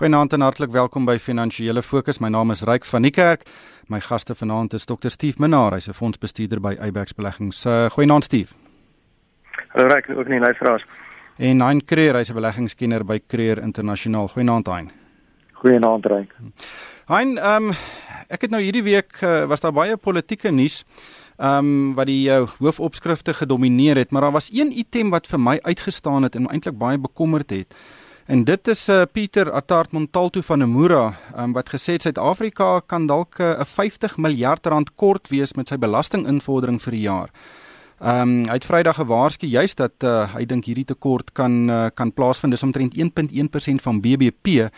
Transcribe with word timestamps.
Goeienaand 0.00 0.32
en 0.32 0.40
hartlik 0.40 0.70
welkom 0.72 1.04
by 1.04 1.18
Finansiële 1.20 1.82
Fokus. 1.84 2.22
My 2.24 2.30
naam 2.32 2.48
is 2.54 2.62
Ryk 2.64 2.86
van 2.88 3.04
die 3.04 3.10
Kerk. 3.12 3.42
My 3.92 3.98
gaste 4.00 4.32
vanaand 4.34 4.72
is 4.72 4.86
Dr. 4.88 5.10
Steve 5.12 5.36
Minnar, 5.36 5.74
hy's 5.76 5.88
'n 5.88 5.92
fondsbestuurder 5.92 6.60
by 6.60 6.72
Eyebax 6.80 7.12
Beleggings. 7.12 7.66
Uh, 7.66 7.90
Goeienaand 7.90 8.24
Steve. 8.24 8.48
Hallo 9.68 9.88
Ryk, 9.94 10.08
ook 10.16 10.28
nie 10.28 10.40
luisteraars. 10.40 10.86
En 11.36 11.60
Hein 11.60 11.84
Creer, 11.84 12.14
hy's 12.14 12.30
'n 12.30 12.34
beleggingskenner 12.34 13.04
by 13.04 13.20
Creer 13.26 13.62
Internasionaal. 13.62 14.28
Goeienaand 14.28 14.66
Hein. 14.66 14.90
Goeienaand 15.52 16.06
Ryk. 16.06 16.34
Hein, 17.06 17.38
ehm 17.38 17.68
um, 17.68 17.74
ek 18.28 18.40
het 18.40 18.50
nou 18.50 18.62
hierdie 18.62 18.82
week 18.82 19.20
uh, 19.22 19.44
was 19.44 19.60
daar 19.60 19.72
baie 19.72 19.96
politieke 19.96 20.50
nuus 20.50 20.84
ehm 21.36 21.58
um, 21.58 21.94
wat 21.94 22.06
die 22.06 22.30
uh, 22.30 22.48
hoofopskrifte 22.58 23.34
gedomeineer 23.34 23.96
het, 23.96 24.10
maar 24.10 24.22
daar 24.22 24.32
was 24.32 24.50
een 24.52 24.78
item 24.78 25.10
wat 25.10 25.26
vir 25.26 25.40
my 25.40 25.58
uitgestaan 25.62 26.22
het 26.22 26.34
en 26.34 26.48
eintlik 26.48 26.78
baie 26.78 26.98
bekommerd 26.98 27.50
het. 27.50 27.74
En 28.26 28.44
dit 28.44 28.68
is 28.68 28.88
uh, 28.88 29.02
Pieter 29.12 29.50
Attard 29.52 29.92
Montalto 29.92 30.40
van 30.40 30.62
Emura 30.62 31.14
um, 31.36 31.52
wat 31.52 31.70
gesê 31.72 31.96
het 31.96 32.02
Suid-Afrika 32.02 32.80
kan 32.86 33.06
dalk 33.06 33.38
eh, 33.38 33.56
'n 33.56 33.60
uh, 33.60 33.64
50 33.64 34.16
miljard 34.16 34.66
rand 34.66 34.94
kort 34.94 35.28
wees 35.28 35.52
met 35.54 35.68
sy 35.68 35.76
belastinginvordering 35.76 36.82
vir 36.82 36.92
die 36.92 37.00
jaar. 37.00 37.30
Ehm 38.00 38.20
um, 38.20 38.48
hy 38.48 38.56
het 38.56 38.64
Vrydag 38.64 38.96
gewaarsku 38.96 39.46
juist 39.46 39.76
dat 39.76 39.92
uh, 40.04 40.34
hy 40.34 40.44
dink 40.44 40.64
hierdie 40.64 40.84
tekort 40.84 41.32
kan 41.32 41.70
uh, 41.70 41.86
kan 41.94 42.12
plaasvind 42.12 42.52
dis 42.52 42.62
omtrent 42.62 42.94
1.1% 42.94 43.82
van 43.82 44.00
BBP. 44.00 44.70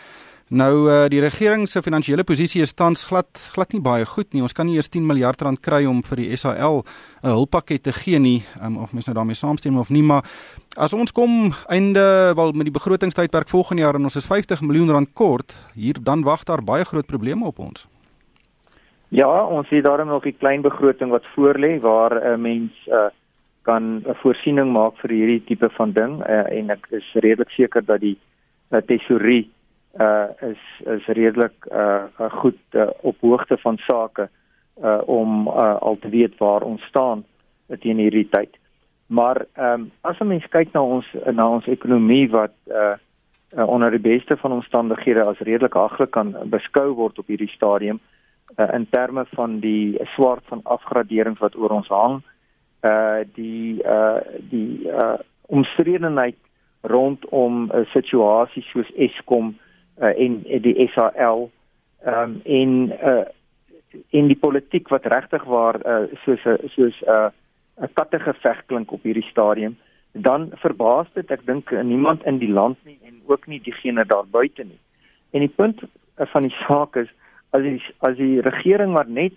Nou 0.52 0.84
uh, 0.84 1.06
die 1.08 1.20
regering 1.24 1.62
se 1.64 1.80
finansiële 1.80 2.26
posisie 2.28 2.60
is 2.60 2.74
tans 2.76 3.06
glad 3.08 3.38
glad 3.54 3.70
nie 3.72 3.80
baie 3.80 4.04
goed 4.04 4.34
nie. 4.34 4.42
Ons 4.44 4.52
kan 4.52 4.66
nie 4.68 4.74
eers 4.76 4.90
10 4.92 5.06
miljard 5.08 5.40
rand 5.40 5.60
kry 5.64 5.86
om 5.88 6.02
vir 6.04 6.20
die 6.20 6.36
SAL 6.36 6.82
'n 7.22 7.32
hulppakket 7.32 7.82
te 7.82 7.92
gee 7.92 8.18
nie, 8.18 8.42
um, 8.60 8.76
of 8.76 8.92
mens 8.92 9.06
nou 9.06 9.14
daarmee 9.16 9.34
saamstem 9.34 9.78
of 9.78 9.88
nie, 9.88 10.02
maar 10.02 10.20
as 10.76 10.92
ons 10.92 11.12
kom 11.12 11.54
einde 11.68 12.34
wel 12.36 12.52
met 12.52 12.68
die 12.68 12.76
begrotingstydperk 12.76 13.48
volgende 13.48 13.82
jaar 13.82 13.94
en 13.94 14.04
ons 14.04 14.16
is 14.16 14.26
50 14.26 14.60
miljoen 14.60 14.90
rand 14.90 15.08
kort, 15.14 15.56
hier 15.74 15.96
dan 16.02 16.22
wag 16.22 16.44
daar 16.44 16.60
baie 16.60 16.84
groot 16.84 17.06
probleme 17.06 17.46
op 17.46 17.58
ons. 17.58 17.88
Ja, 19.08 19.46
ons 19.46 19.68
sien 19.68 19.82
daarom 19.82 20.08
nog 20.08 20.26
'n 20.26 20.36
klein 20.38 20.60
begroting 20.60 21.10
wat 21.10 21.24
voorlê 21.34 21.80
waar 21.80 22.12
'n 22.12 22.32
uh, 22.32 22.36
mens 22.36 22.72
uh, 22.88 23.08
kan 23.62 24.04
'n 24.04 24.14
voorsiening 24.20 24.72
maak 24.72 25.00
vir 25.00 25.10
hierdie 25.10 25.44
tipe 25.44 25.70
van 25.70 25.92
ding 25.92 26.20
uh, 26.20 26.44
en 26.52 26.70
ek 26.70 26.86
is 26.90 27.08
redelik 27.14 27.50
seker 27.50 27.84
dat 27.84 28.00
die 28.00 28.18
uh, 28.70 28.80
tesorie 28.80 29.48
uh 30.00 30.28
is 30.40 30.86
is 30.86 31.06
redelik 31.06 31.66
uh 31.72 32.04
goed 32.16 32.58
uh, 32.70 32.86
op 33.00 33.16
hoogte 33.20 33.58
van 33.58 33.76
sake 33.76 34.28
uh 34.82 35.00
om 35.04 35.48
uh, 35.48 35.76
al 35.76 35.98
te 36.00 36.08
weet 36.08 36.38
waar 36.38 36.62
ons 36.62 36.82
staan 36.82 37.24
teen 37.80 37.96
hierdie 37.96 38.28
tyd. 38.28 38.56
Maar 39.06 39.44
ehm 39.52 39.80
um, 39.80 39.90
as 40.00 40.18
'n 40.18 40.26
mens 40.26 40.48
kyk 40.48 40.72
na 40.72 40.82
ons 40.82 41.06
na 41.32 41.48
ons 41.48 41.66
ekonomie 41.66 42.30
wat 42.30 42.52
uh, 42.66 42.96
uh 43.56 43.68
onder 43.68 43.90
die 43.90 44.00
beste 44.00 44.36
van 44.36 44.52
omstandighede 44.52 45.24
as 45.24 45.38
redelik 45.38 45.74
haglik 45.74 46.10
kan 46.10 46.36
beskou 46.44 46.92
word 46.92 47.18
op 47.18 47.26
hierdie 47.26 47.52
stadium 47.52 48.00
uh, 48.56 48.68
in 48.74 48.86
terme 48.90 49.24
van 49.24 49.60
die 49.60 49.98
swart 50.14 50.44
van 50.44 50.60
afgraderings 50.62 51.38
wat 51.38 51.56
oor 51.56 51.70
ons 51.70 51.88
hang, 51.88 52.22
uh 52.80 53.20
die 53.34 53.82
uh 53.84 54.20
die 54.50 54.88
uh 54.88 55.18
omstredenheid 55.46 56.36
rondom 56.80 57.70
'n 57.72 57.84
situasie 57.92 58.62
soos 58.62 58.90
Eskom 58.96 59.48
uh, 59.48 59.54
en, 60.08 60.42
en 60.46 60.62
die 60.62 60.90
SAL 60.94 61.50
ehm 62.04 62.22
um, 62.22 62.40
en 62.44 62.92
uh 63.02 63.24
in 64.08 64.24
die 64.26 64.38
politiek 64.40 64.88
wat 64.88 65.04
regtig 65.12 65.42
waar 65.44 65.76
uh, 65.84 66.08
soos 66.24 66.40
soos 66.74 66.96
'n 67.00 67.10
uh, 67.12 67.28
'n 67.84 67.92
kattegeveg 67.92 68.62
klink 68.66 68.92
op 68.92 69.02
hierdie 69.02 69.28
stadium 69.30 69.76
dan 70.12 70.50
verbaas 70.60 71.06
dit 71.12 71.30
ek 71.30 71.44
dink 71.46 71.70
niemand 71.70 72.24
in 72.24 72.38
die 72.38 72.52
land 72.52 72.78
nie 72.84 72.98
en 73.04 73.20
ook 73.26 73.46
nie 73.46 73.60
diegene 73.60 74.04
daar 74.04 74.26
buite 74.26 74.64
nie. 74.64 74.80
En 75.30 75.40
die 75.40 75.54
punt 75.56 75.82
uh, 75.82 76.26
van 76.26 76.42
die 76.42 76.56
saak 76.66 76.96
is 76.96 77.08
as 77.50 77.62
die 77.62 77.80
as 77.98 78.16
die 78.16 78.40
regering 78.40 78.92
maar 78.92 79.08
net 79.08 79.36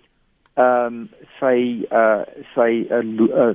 ehm 0.54 0.86
um, 0.86 1.08
sy 1.38 1.84
uh 1.92 2.24
sy 2.54 2.86
uh, 2.90 3.04
uh 3.44 3.54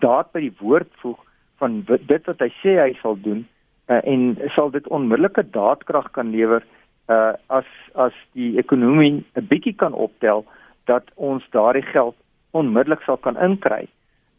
daad 0.00 0.32
by 0.32 0.40
die 0.40 0.56
woord 0.60 0.90
voeg 1.00 1.20
van 1.58 1.82
dit 1.88 2.26
wat 2.26 2.40
hy 2.40 2.50
sê 2.60 2.76
hy 2.80 2.92
sal 3.00 3.16
doen 3.20 3.46
uh, 3.88 4.00
en 4.04 4.36
sal 4.54 4.70
dit 4.70 4.88
onmiddellike 4.88 5.50
daadkrag 5.50 6.10
kan 6.12 6.30
lewer 6.30 6.64
uh 7.08 7.32
as 7.46 7.68
as 7.94 8.12
die 8.32 8.56
ekonomie 8.58 9.24
'n 9.36 9.46
bietjie 9.48 9.76
kan 9.76 9.92
optel 9.92 10.44
dat 10.86 11.04
ons 11.16 11.44
daardie 11.50 11.84
geld 11.92 12.16
onmiddellik 12.50 13.02
sal 13.02 13.16
kan 13.16 13.36
inkry. 13.36 13.88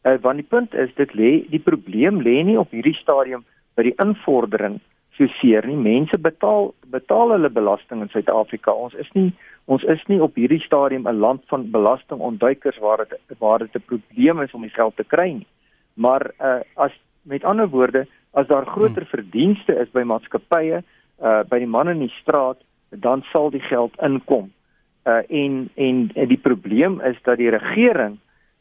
Uh 0.04 0.18
want 0.22 0.38
die 0.38 0.50
punt 0.50 0.74
is 0.74 0.90
dit 0.96 1.14
lê 1.14 1.46
die 1.50 1.60
probleem 1.60 2.22
lê 2.22 2.44
nie 2.44 2.58
op 2.58 2.72
hierdie 2.72 2.98
stadium 2.98 3.46
by 3.76 3.84
die 3.84 3.98
invordering 4.02 4.80
so 5.18 5.28
seer 5.40 5.68
nie. 5.68 5.76
Mense 5.76 6.18
betaal 6.18 6.74
betaal 6.92 7.32
hulle 7.36 7.50
belasting 7.50 8.02
in 8.02 8.10
Suid-Afrika. 8.10 8.74
Ons 8.74 8.94
is 8.94 9.12
nie 9.14 9.32
ons 9.66 9.84
is 9.84 10.02
nie 10.08 10.22
op 10.22 10.36
hierdie 10.36 10.62
stadium 10.62 11.08
'n 11.08 11.20
land 11.20 11.42
van 11.48 11.72
belastingontduikers 11.72 12.78
waar 12.80 13.06
dit 13.06 13.40
waar 13.40 13.60
dit 13.60 13.76
'n 13.76 13.88
probleem 13.92 14.42
is 14.42 14.54
om 14.54 14.62
die 14.62 14.76
geld 14.80 14.96
te 14.96 15.04
kry 15.04 15.32
nie. 15.32 15.48
Maar 15.94 16.32
uh 16.40 16.62
as 16.76 16.92
met 17.24 17.44
ander 17.44 17.70
woorde 17.70 18.08
as 18.36 18.48
daar 18.48 18.66
groter 18.66 19.06
hmm. 19.06 19.14
verdienste 19.16 19.76
is 19.80 19.92
by 19.96 20.04
maatskappye 20.04 20.84
uh 21.24 21.42
by 21.50 21.60
die 21.64 21.72
manne 21.72 21.96
in 21.96 22.06
die 22.06 22.16
straat 22.22 22.60
dan 22.90 23.24
sal 23.32 23.52
die 23.52 23.64
geld 23.64 23.96
inkom 24.04 24.52
uh 25.08 25.22
en 25.30 25.70
en, 25.76 26.06
en 26.16 26.28
die 26.32 26.42
probleem 26.42 27.00
is 27.02 27.20
dat 27.24 27.40
die 27.42 27.52
regering 27.54 28.18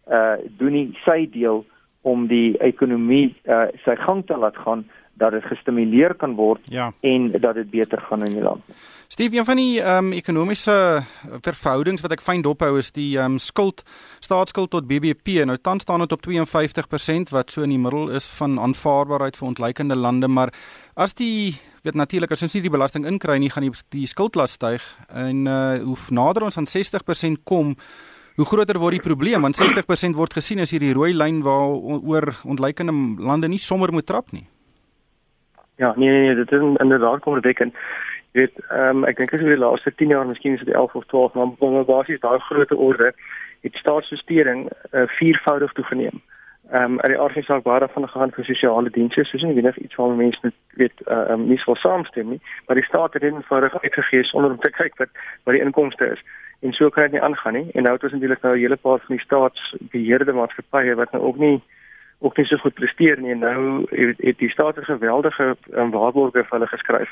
uh 0.06 0.36
doen 0.58 0.76
nie 0.78 0.86
sy 1.04 1.24
deel 1.30 1.64
om 2.02 2.28
die 2.30 2.54
ekonomie 2.60 3.34
uh 3.48 3.66
sy 3.86 3.96
gang 4.06 4.22
te 4.26 4.38
laat 4.38 4.56
gaan 4.66 4.86
dat 5.14 5.32
dit 5.32 5.44
gestimuleer 5.44 6.14
kan 6.14 6.34
word 6.34 6.60
ja. 6.64 6.92
en 7.00 7.30
dat 7.30 7.54
dit 7.54 7.70
beter 7.70 8.00
gaan 8.00 8.24
in 8.26 8.32
die 8.34 8.42
land. 8.42 8.62
Steve, 9.14 9.36
een 9.36 9.44
van 9.44 9.56
die 9.56 9.82
ehm 9.82 10.06
um, 10.06 10.12
ekonomiese 10.12 11.02
verhoudings 11.40 12.02
wat 12.02 12.12
ek 12.16 12.22
fyn 12.24 12.40
dophou 12.42 12.72
is 12.80 12.88
die 12.90 13.12
ehm 13.14 13.36
um, 13.36 13.38
skuld 13.38 13.84
staatsskuld 14.18 14.72
tot 14.72 14.88
BBP. 14.90 15.44
Nou 15.46 15.54
tans 15.62 15.84
staan 15.86 16.02
dit 16.02 16.12
op 16.12 16.24
52% 16.26 17.30
wat 17.30 17.54
so 17.54 17.62
in 17.62 17.70
die 17.70 17.78
middel 17.78 18.10
is 18.10 18.26
van 18.40 18.58
aanvaarbaarheid 18.58 19.38
vir 19.38 19.46
ontleikende 19.46 19.94
lande, 19.94 20.26
maar 20.26 20.50
as 20.96 21.14
die 21.14 21.54
weet 21.84 21.94
natuurlik 21.94 22.34
as 22.34 22.42
ons 22.42 22.56
nie 22.58 22.64
die 22.64 22.72
belasting 22.74 23.06
inkry 23.06 23.38
nie, 23.38 23.52
gaan 23.54 23.68
die, 23.68 23.72
die 23.94 24.10
skuldlas 24.10 24.58
styg 24.58 24.82
en 25.08 25.46
uh 25.46 25.78
hoe 25.84 25.96
nader 26.10 26.48
ons 26.50 26.58
aan 26.58 26.66
60% 26.66 27.44
kom, 27.44 27.76
hoe 28.34 28.46
groter 28.50 28.82
word 28.82 28.98
die 28.98 29.06
probleem 29.10 29.46
want 29.46 29.62
60% 29.62 30.18
word 30.18 30.34
gesien 30.34 30.58
as 30.58 30.74
hierdie 30.74 30.94
rooi 30.98 31.12
lyn 31.14 31.44
waar 31.46 31.70
oor 32.02 32.32
ontleikende 32.42 33.22
lande 33.22 33.48
nie 33.48 33.62
sommer 33.62 33.94
moet 33.94 34.10
trap 34.10 34.34
nie. 34.34 34.48
Ja, 35.78 35.94
nee 35.96 36.10
nee, 36.10 36.26
nee 36.26 36.34
dit 36.34 36.50
is 36.52 36.66
inderdaad 36.82 37.22
kom 37.22 37.40
dit 37.40 37.60
en 37.60 37.72
jy 38.34 38.40
weet, 38.40 38.60
ehm 38.68 39.02
um, 39.02 39.04
ek 39.06 39.16
dink 39.20 39.32
as 39.32 39.40
jy 39.40 39.54
die 39.54 39.62
laaste 39.62 39.94
10 39.94 40.10
jaar, 40.10 40.26
miskien 40.26 40.56
is 40.58 40.62
dit 40.66 40.74
11 40.74 40.94
of 40.98 41.06
12, 41.06 41.34
maar 41.38 41.72
maar 41.74 41.84
basies 41.86 42.20
daai 42.20 42.38
groot 42.50 42.72
orde 42.72 43.12
het 43.62 43.74
staatsstudering 43.80 44.68
uh, 44.68 45.06
viervoudig 45.18 45.72
toegeneem. 45.72 46.22
Ehm 46.72 46.96
um, 46.96 46.98
die 47.04 47.20
organisasie 47.20 47.62
baie 47.62 47.80
daarvan 47.80 48.08
gegaan 48.08 48.32
vir 48.34 48.44
sosiale 48.44 48.90
dienste, 48.90 49.24
soos 49.24 49.42
nie 49.42 49.54
wenig 49.54 49.78
iets 49.78 49.94
waarmee 49.94 50.16
mense 50.16 50.40
net 50.42 50.54
weet 50.80 51.04
eh, 51.06 51.18
ehm 51.18 51.44
uh, 51.44 51.48
nie 51.52 51.58
sou 51.62 51.76
saamstem 51.76 52.30
nie, 52.34 52.40
maar 52.66 52.80
die 52.80 52.84
staat 52.88 53.12
het 53.14 53.22
eenvoudig 53.22 53.76
uitgegee 53.82 54.24
sonder 54.24 54.50
om 54.50 54.58
te 54.58 54.70
kyk 54.80 54.98
wat 54.98 55.12
wat 55.44 55.54
die 55.54 55.62
inkomste 55.62 56.10
is. 56.16 56.24
En 56.60 56.72
so 56.72 56.88
kan 56.88 57.02
dit 57.02 57.12
nie 57.12 57.22
aangaan 57.22 57.52
nie. 57.52 57.70
En 57.72 57.82
nou 57.82 57.94
het 57.94 58.02
ons 58.02 58.12
natuurlik 58.12 58.42
nou 58.42 58.54
'n 58.56 58.60
hele 58.60 58.76
paar 58.76 58.98
van 58.98 59.16
die 59.16 59.24
staatsbeheerde 59.24 60.32
maatskappye 60.32 60.94
wat 60.94 61.12
nou 61.12 61.22
ook 61.22 61.36
nie 61.36 61.62
ook 62.18 62.36
nie 62.36 62.46
so 62.46 62.56
goed 62.56 62.74
presteer 62.74 63.20
nie 63.20 63.30
en 63.30 63.38
nou 63.38 63.86
het, 63.90 64.18
het 64.18 64.38
die 64.38 64.50
staat 64.50 64.76
'n 64.76 64.84
geweldige 64.84 65.56
um, 65.72 65.90
waarborge 65.90 66.44
vir 66.44 66.56
hulle 66.56 66.66
geskryf. 66.66 67.10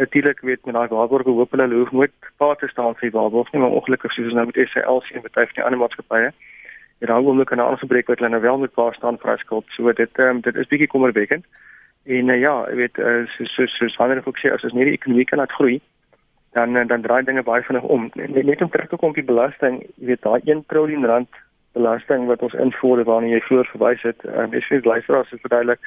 Natuurlik 0.00 0.40
weet 0.40 0.64
met 0.64 0.74
daai 0.74 0.88
waarborge 0.88 1.30
hoop 1.36 1.50
hulle 1.52 1.74
hoef 1.74 1.90
nooit 1.92 2.12
pa 2.40 2.54
te 2.54 2.68
staan 2.68 2.94
vir 2.96 3.10
die 3.10 3.16
waarborge 3.18 3.52
nie, 3.52 3.60
maar 3.60 3.76
ongelukkig 3.78 4.12
soos 4.12 4.32
nou 4.32 4.46
met 4.48 4.60
SALC 4.72 5.10
en 5.12 5.26
betref 5.26 5.52
die 5.52 5.64
ander 5.64 5.80
maatskappye. 5.82 6.30
En 7.00 7.10
dan 7.12 7.24
word 7.24 7.52
hulle 7.52 7.66
aangebreek 7.66 8.08
wat 8.08 8.22
hulle 8.22 8.30
nou 8.32 8.40
wel 8.42 8.62
met 8.64 8.72
pa 8.72 8.86
staan 8.96 9.20
vir 9.20 9.38
skuld. 9.38 9.68
So 9.76 9.92
dit 9.92 10.22
um, 10.24 10.40
dit 10.46 10.56
is 10.56 10.70
bietjie 10.72 10.88
kommerwekkend. 10.94 11.44
En 12.16 12.32
uh, 12.32 12.40
ja, 12.40 12.54
jy 12.70 12.76
weet 12.80 12.98
uh, 12.98 13.26
so 13.36 13.44
so 13.44 13.68
so 13.76 13.88
sonder 13.92 14.22
ek 14.24 14.40
sê 14.40 14.52
as 14.54 14.64
ons 14.64 14.76
nie 14.76 14.88
die 14.88 14.96
ekonomie 14.96 15.28
kan 15.28 15.44
laat 15.44 15.52
groei 15.58 15.80
dan 16.56 16.72
dan 16.86 17.02
draai 17.02 17.22
dinge 17.24 17.42
baie 17.42 17.62
vinnig 17.62 17.82
om. 17.82 18.10
Net, 18.14 18.44
net 18.44 18.62
om 18.62 18.70
terug 18.70 18.88
te 18.88 18.96
kom 18.96 19.12
op 19.12 19.20
die 19.20 19.28
belasting, 19.28 19.82
jy 20.00 20.14
weet 20.14 20.24
daai 20.24 20.40
1 20.44 20.64
trilljoen 20.72 21.06
rand 21.06 21.40
belasting 21.76 22.26
wat 22.26 22.42
ons 22.42 22.56
invoer 22.64 23.04
waarna 23.04 23.30
jy 23.30 23.40
voor 23.46 23.68
verwys 23.76 24.02
het, 24.02 24.24
um, 24.24 24.54
is 24.56 24.66
vir 24.66 24.82
luisteraars 24.82 25.32
is 25.32 25.42
verduidelik 25.44 25.78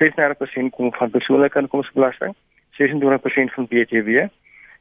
36% 0.00 0.74
kom 0.76 0.92
van 0.98 1.10
persoonlike 1.10 1.58
inkomstebelasting, 1.58 2.34
26% 2.78 3.54
van 3.54 3.66
BTW 3.66 4.28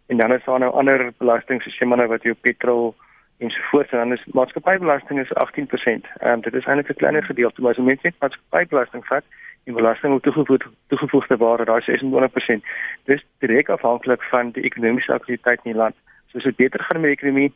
en 0.09 0.17
dan 0.17 0.33
is 0.33 0.43
daar 0.45 0.59
nou 0.59 0.73
ander 0.73 1.11
belastings 1.17 1.63
soos 1.63 1.77
jy 1.77 1.87
maar 1.87 1.97
nou 1.97 2.09
wat 2.09 2.23
jy 2.23 2.31
op 2.31 2.41
petrol 2.41 2.95
en 3.39 3.49
so 3.49 3.61
voort 3.71 3.91
en 3.91 3.97
dan 3.97 4.13
is 4.13 4.25
maatskappybelasting 4.33 5.19
is 5.19 5.35
18%. 5.43 6.07
Ehm 6.19 6.41
dit 6.41 6.53
is 6.53 6.65
eintlik 6.65 6.89
'n 6.89 7.01
kleiner 7.01 7.23
gedeelte, 7.23 7.61
maar 7.61 7.71
as 7.71 7.77
mense 7.77 8.07
net 8.07 8.19
maatskappybelasting 8.19 9.05
vat, 9.05 9.23
die 9.63 9.73
belasting 9.73 10.13
op 10.13 10.21
toegevoeg 10.21 10.65
toegevoegde 10.87 11.37
waarde, 11.37 11.65
daai 11.65 11.81
26%. 11.81 12.65
Dis 13.03 13.25
direk 13.39 13.69
afhanklik 13.69 14.23
van 14.23 14.51
die 14.51 14.63
ekonomiese 14.63 15.13
aktiwiteit 15.13 15.59
in 15.63 15.71
die 15.71 15.81
land. 15.81 15.95
So 16.27 16.37
as 16.37 16.43
dit 16.43 16.55
beter 16.55 16.83
gaan 16.83 17.01
met 17.01 17.09
die 17.09 17.17
ekonomie, 17.17 17.53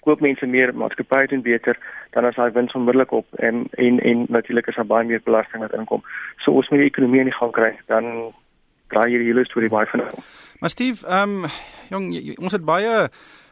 koop 0.00 0.20
mense 0.20 0.46
meer 0.46 0.74
maatskappye 0.74 1.26
doen 1.26 1.42
beter 1.42 1.78
dan 2.10 2.24
as 2.24 2.36
hy 2.36 2.50
wins 2.52 2.72
onmiddellik 2.72 3.12
op 3.12 3.26
en 3.34 3.66
en 3.70 4.00
en 4.00 4.24
natuurlik 4.28 4.66
is 4.66 4.74
daar 4.74 4.86
baie 4.86 5.06
meer 5.06 5.20
belasting 5.24 5.62
wat 5.62 5.74
inkom. 5.74 6.02
So 6.38 6.52
ons 6.52 6.68
moet 6.68 6.78
die 6.78 6.88
ekonomie 6.88 7.20
in 7.20 7.30
die 7.30 7.38
gang 7.38 7.52
kry 7.52 7.76
dan 7.86 8.32
draai 8.90 9.08
hierdie 9.10 9.30
hele 9.30 9.44
storie 9.48 9.70
baie 9.72 9.86
vinnig. 9.86 10.14
Maar 10.60 10.70
Steve, 10.70 11.06
ehm 11.06 11.44
um, 11.44 11.50
jong 11.90 12.38
ons 12.38 12.52
het 12.52 12.64
baie 12.64 13.10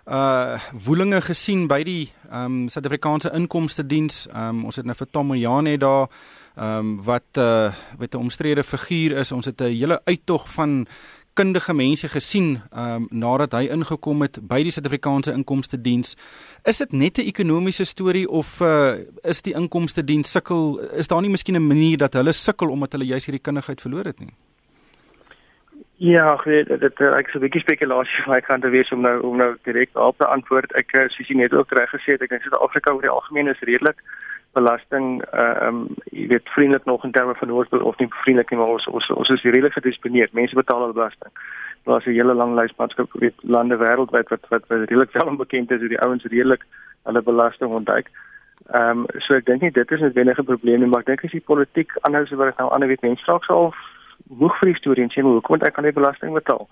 uh 0.08 0.56
woelinge 0.84 1.20
gesien 1.20 1.66
by 1.68 1.82
die 1.84 2.08
ehm 2.30 2.44
um, 2.44 2.68
Suid-Afrikaanse 2.68 3.32
inkomste 3.36 3.86
diens. 3.86 4.26
Ehm 4.32 4.60
um, 4.60 4.64
ons 4.70 4.76
het 4.76 4.86
nou 4.88 4.96
vir 4.96 5.10
Tom 5.10 5.34
Jane 5.34 5.76
daar 5.78 6.08
ehm 6.56 6.78
um, 6.78 7.04
wat 7.04 7.38
uh 7.38 7.72
met 7.98 8.14
'n 8.14 8.18
omstrede 8.18 8.62
figuur 8.62 9.16
is. 9.16 9.32
Ons 9.32 9.46
het 9.46 9.60
'n 9.60 9.72
hele 9.72 10.00
uittog 10.04 10.48
van 10.48 10.86
kundige 11.32 11.74
mense 11.74 12.08
gesien 12.08 12.60
ehm 12.72 12.94
um, 12.94 13.06
nadat 13.10 13.52
hy 13.52 13.68
ingekom 13.70 14.22
het 14.22 14.40
by 14.42 14.62
die 14.62 14.72
Suid-Afrikaanse 14.72 15.32
inkomste 15.32 15.80
diens. 15.80 16.16
Is 16.64 16.78
dit 16.78 16.92
net 16.92 17.18
'n 17.18 17.28
ekonomiese 17.28 17.84
storie 17.84 18.28
of 18.28 18.60
uh 18.60 18.96
is 19.22 19.42
die 19.42 19.54
inkomste 19.54 20.04
diens 20.04 20.30
sukkel 20.30 20.78
is 20.92 21.06
daar 21.06 21.20
nie 21.20 21.30
miskien 21.30 21.56
'n 21.56 21.66
manier 21.66 21.98
dat 21.98 22.14
hulle 22.14 22.32
sukkel 22.32 22.68
omdat 22.68 22.92
hulle 22.92 23.04
juis 23.04 23.26
hierdie 23.26 23.42
kundigheid 23.42 23.80
verloor 23.80 24.04
het 24.04 24.20
nie? 24.20 24.34
Ja, 25.98 26.32
ek 26.32 26.44
weet 26.46 26.68
dit 26.68 27.00
ek 27.02 27.28
so 27.28 27.38
'n 27.38 27.42
bietjie 27.42 27.60
spekulasie 27.60 28.22
van 28.22 28.34
my 28.34 28.40
kant 28.40 28.62
te 28.62 28.70
wees 28.70 28.90
om 28.94 29.00
nou 29.02 29.20
om 29.26 29.36
nou 29.36 29.56
direk 29.66 29.90
daarop 29.92 30.18
te 30.18 30.26
antwoord. 30.26 30.72
Ek 30.78 30.90
soos 30.94 31.28
jy 31.28 31.34
net 31.34 31.52
ook 31.52 31.72
reg 31.74 31.90
gesê 31.90 32.12
het, 32.14 32.22
ek 32.22 32.30
dink 32.30 32.42
Suid-Afrika 32.42 32.92
oor 32.92 33.02
die 33.02 33.10
algemeen 33.10 33.48
is 33.48 33.66
redelik 33.66 33.98
belasting 34.54 35.22
uh 35.34 35.66
um 35.66 35.88
jy 36.12 36.26
weet 36.28 36.48
vriendelik 36.54 36.84
nog 36.84 37.04
in 37.04 37.12
terme 37.12 37.34
van 37.34 37.48
hoofstel 37.48 37.80
of 37.80 37.98
nie 37.98 38.08
vriendelik 38.22 38.50
nie 38.50 38.58
maar 38.58 38.74
ons 38.76 38.86
ons 38.86 39.10
ons 39.10 39.28
is 39.28 39.42
redelik 39.42 39.72
gedisponeerd. 39.72 40.32
Mense 40.32 40.54
betaal 40.54 40.82
al 40.86 40.92
belasting. 40.92 41.32
Daar's 41.84 42.06
'n 42.06 42.18
hele 42.20 42.34
lang 42.34 42.54
lys 42.54 42.76
maatskap 42.76 43.12
weet 43.12 43.34
lande 43.42 43.76
wêreldwyd 43.76 44.28
wat 44.28 44.48
wat 44.48 44.64
redelik 44.68 45.12
wel 45.12 45.26
onbekend 45.26 45.70
is 45.70 45.80
hoe 45.80 45.88
die 45.88 46.00
ouens 46.06 46.24
redelik 46.24 46.64
hulle 47.04 47.22
belasting 47.22 47.70
ontduik. 47.70 48.08
Ehm 48.70 48.98
um, 48.98 49.06
so 49.18 49.34
ek 49.34 49.46
dink 49.46 49.62
nie 49.62 49.70
dit 49.70 49.90
is 49.90 50.00
'n 50.00 50.12
wenige 50.12 50.42
probleem 50.42 50.80
nie, 50.80 50.88
maar 50.88 51.00
ek 51.00 51.06
dink 51.06 51.24
as 51.24 51.30
die 51.30 51.48
politiek 51.52 51.90
aanhou 52.00 52.26
so 52.26 52.36
wat 52.36 52.58
nou 52.58 52.70
ander 52.70 52.88
weet 52.88 53.02
mense 53.02 53.22
straks 53.22 53.46
sal 53.46 53.74
moeg 54.28 54.58
vir 54.60 54.72
die 54.72 54.78
storie 54.78 55.02
en 55.02 55.10
sê 55.10 55.22
hoekom 55.22 55.56
moet 55.56 55.68
ek 55.68 55.78
aan 55.78 55.88
die 55.88 55.96
belasting 55.96 56.34
betaal? 56.34 56.68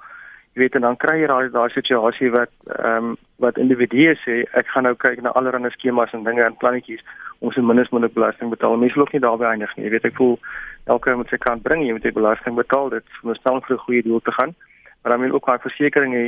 jy 0.56 0.62
weet 0.62 0.76
en 0.79 0.87
dan 0.87 0.97
kry 0.97 1.19
jy 1.20 1.26
daai 1.29 1.50
daai 1.53 1.69
situasie 1.75 2.31
wat 2.32 2.53
ehm 2.73 3.11
um, 3.12 3.17
wat 3.44 3.58
individue 3.61 4.14
sê 4.23 4.37
ek 4.56 4.70
gaan 4.73 4.87
nou 4.88 4.94
kyk 4.97 5.20
na 5.20 5.35
allerlei 5.37 5.70
skemas 5.75 6.14
en 6.17 6.25
dinge 6.25 6.41
en 6.41 6.56
plannetjies 6.62 7.03
om 7.44 7.53
se 7.53 7.61
minstens 7.61 7.93
moet 7.93 8.14
belasting 8.14 8.49
betaal. 8.50 8.79
Mense 8.81 8.97
loop 8.97 9.12
nie 9.12 9.20
daarby 9.20 9.44
eindig 9.44 9.75
nie. 9.76 9.85
Jy 9.85 9.91
weet 9.93 10.06
ek 10.08 10.17
voel 10.17 10.38
elke 10.94 11.17
moet 11.20 11.29
sy 11.29 11.37
kant 11.37 11.62
bring, 11.62 11.82
jy 11.85 11.93
moet 11.93 12.08
die 12.08 12.14
belasting 12.17 12.56
betaal. 12.56 12.88
Dit 12.94 13.20
moet 13.23 13.37
staan 13.37 13.61
vir 13.67 13.76
'n 13.76 13.85
goeie 13.85 14.03
doel 14.03 14.20
te 14.20 14.32
gaan. 14.32 14.55
Maar 15.03 15.12
dan 15.12 15.20
moet 15.20 15.37
ook 15.37 15.47
baie 15.47 15.64
versekerings 15.67 16.17
hê 16.17 16.26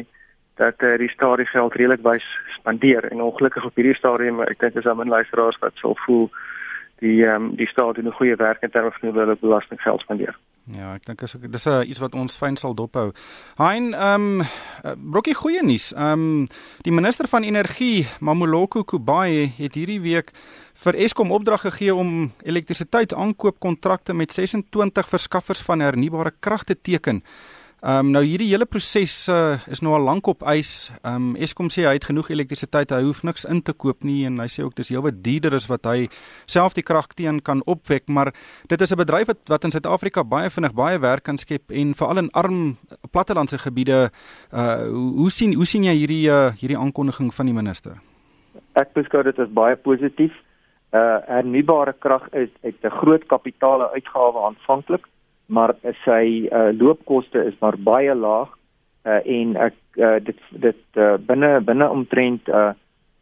dat 0.61 0.77
uh, 0.83 0.99
die 0.99 1.09
staat 1.09 1.39
die 1.39 1.47
geld 1.47 1.75
redelik 1.75 2.05
wys 2.05 2.27
spandeer 2.59 3.09
en 3.11 3.23
ongelukkig 3.23 3.65
op 3.65 3.75
hierdie 3.75 3.97
stadium 3.97 4.43
ek 4.43 4.61
dink 4.61 4.77
is 4.77 4.85
daar 4.85 4.97
min 4.97 5.09
luisteraars 5.09 5.59
wat 5.65 5.73
sal 5.81 5.97
voel 6.05 6.29
die 6.99 7.25
ehm 7.25 7.43
um, 7.43 7.57
die 7.57 7.67
staat 7.67 7.95
doen 7.95 8.07
'n 8.07 8.19
goeie 8.21 8.37
werk 8.37 8.63
in 8.63 8.71
terme 8.71 8.91
van 8.91 9.09
hoe 9.09 9.19
hulle 9.19 9.37
belastinggeld 9.41 10.01
spandeer. 10.01 10.39
Ja, 10.65 10.95
ek 10.95 11.07
dink 11.07 11.23
is 11.23 11.33
dis 11.33 11.67
'n 11.67 11.89
iets 11.89 11.99
wat 11.99 12.15
ons 12.15 12.37
fyn 12.37 12.57
sal 12.57 12.75
dophou. 12.75 13.13
Hein, 13.57 13.95
ehm 13.95 14.41
um, 14.41 14.47
brokkie 15.11 15.35
goeie 15.35 15.63
nuus. 15.63 15.93
Ehm 15.93 16.13
um, 16.13 16.49
die 16.83 16.93
minister 16.93 17.29
van 17.29 17.43
energie, 17.43 18.07
Mamoloko 18.21 18.85
Kubayi, 18.85 19.53
het 19.57 19.75
hierdie 19.75 20.01
week 20.01 20.33
vir 20.75 20.95
Eskom 20.95 21.33
opdrag 21.33 21.61
gegee 21.61 21.95
om 21.95 22.33
elektrisiteit 22.43 23.15
aankoopkontrakte 23.15 24.15
met 24.15 24.33
26 24.33 25.09
verskaffers 25.09 25.63
van 25.63 25.81
hernubare 25.81 26.33
krag 26.41 26.65
te 26.65 26.81
teken. 26.81 27.23
Ehm 27.79 28.09
um, 28.09 28.09
nou 28.11 28.25
hierdie 28.27 28.49
hele 28.51 28.67
proses 28.67 29.13
uh, 29.31 29.55
is 29.71 29.79
nou 29.87 29.93
al 29.95 30.03
lank 30.03 30.27
op 30.27 30.41
ys. 30.51 30.91
Ehm 31.05 31.15
um, 31.15 31.37
Eskom 31.39 31.69
sê 31.71 31.85
hy 31.87 31.93
het 31.95 32.09
genoeg 32.09 32.33
elektrisiteit, 32.35 32.91
hy 32.91 33.05
hoef 33.07 33.21
niks 33.23 33.45
in 33.47 33.61
te 33.63 33.71
koop 33.71 34.03
nie 34.03 34.25
en 34.27 34.41
hy 34.43 34.49
sê 34.51 34.65
ook 34.67 34.75
dis 34.75 34.89
heelwat 34.91 35.21
duurder 35.23 35.55
as 35.55 35.69
wat 35.71 35.87
hy 35.87 36.09
self 36.51 36.75
die 36.75 36.83
krag 36.83 37.07
teen 37.15 37.39
kan 37.39 37.63
opwek, 37.71 38.09
maar 38.11 38.33
dit 38.67 38.81
is 38.83 38.93
'n 38.93 38.99
bedryf 38.99 39.31
wat 39.31 39.39
wat 39.47 39.65
in 39.65 39.71
Suid-Afrika 39.71 40.25
baie 40.25 40.51
vinnig 40.51 40.75
baie 40.75 40.99
werk 40.99 41.23
kan 41.23 41.39
skep 41.39 41.71
en 41.71 41.95
veral 41.95 42.19
in 42.19 42.31
arm 42.33 42.77
plattelandse 43.13 43.59
gebiede. 43.59 44.11
Uh 44.51 44.91
hoe, 44.91 45.13
hoe 45.23 45.31
sien 45.31 45.55
hoe 45.55 45.67
sien 45.67 45.85
jy 45.85 45.95
hierdie 45.95 46.27
uh, 46.31 46.51
hierdie 46.59 46.79
aankondiging 46.79 47.31
van 47.35 47.47
die 47.47 47.55
minister? 47.55 47.93
Ek 48.75 48.93
beskou 48.93 49.23
dit 49.23 49.39
as 49.39 49.55
baie 49.55 49.77
positief. 49.77 50.35
Uh 50.91 51.23
hernubare 51.31 51.95
krag 51.99 52.27
is 52.33 52.51
'n 52.63 52.91
groot 52.91 53.27
kapitaale 53.27 53.93
uitgawe 53.95 54.47
aanvanklik 54.51 55.07
maar 55.49 55.75
sy 56.05 56.49
uh, 56.53 56.69
loopkoste 56.77 57.45
is 57.49 57.57
maar 57.61 57.79
baie 57.81 58.15
laag 58.15 58.51
uh, 59.05 59.21
en 59.25 59.57
ek 59.69 59.77
uh, 59.97 60.17
dit 60.23 60.41
dit 60.51 61.01
uh, 61.01 61.15
binne 61.31 61.61
binne 61.65 61.89
omtrent 61.89 62.49
'n 62.49 62.75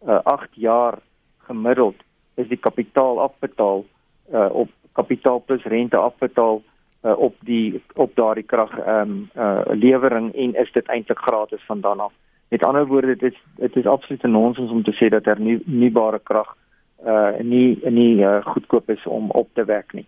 uh, 0.02 0.20
8 0.24 0.48
uh, 0.50 0.62
jaar 0.66 0.98
gemiddeld 1.46 2.02
is 2.34 2.48
die 2.48 2.60
kapitaal 2.68 3.20
afbetaal 3.20 3.84
uh, 4.32 4.48
op 4.50 4.70
kapitaal 4.92 5.42
plus 5.46 5.64
rente 5.64 5.96
afbetaal 5.96 6.62
uh, 7.06 7.18
op 7.18 7.34
die 7.40 7.82
op 7.94 8.14
daardie 8.14 8.44
krag 8.44 8.78
ehm 8.78 9.10
um, 9.10 9.30
uh, 9.36 9.62
lewering 9.72 10.34
en 10.34 10.54
is 10.54 10.72
dit 10.72 10.86
eintlik 10.86 11.18
gratis 11.18 11.62
van 11.66 11.80
dan 11.80 12.00
af. 12.00 12.12
Met 12.48 12.64
ander 12.64 12.86
woorde 12.86 13.16
dit 13.16 13.32
is 13.32 13.38
dit 13.56 13.76
is 13.76 13.86
absoluut 13.86 14.22
'n 14.22 14.30
nonsens 14.30 14.70
om 14.70 14.82
te 14.82 14.96
sê 14.98 15.08
dat 15.08 15.24
hernubare 15.24 16.18
krag 16.18 16.56
uh 17.06 17.38
nie 17.40 17.78
nie 17.90 18.18
uh, 18.24 18.42
goedkoop 18.44 18.90
is 18.90 19.06
om 19.06 19.30
op 19.30 19.48
te 19.54 19.64
wek 19.64 19.92
nie. 19.92 20.06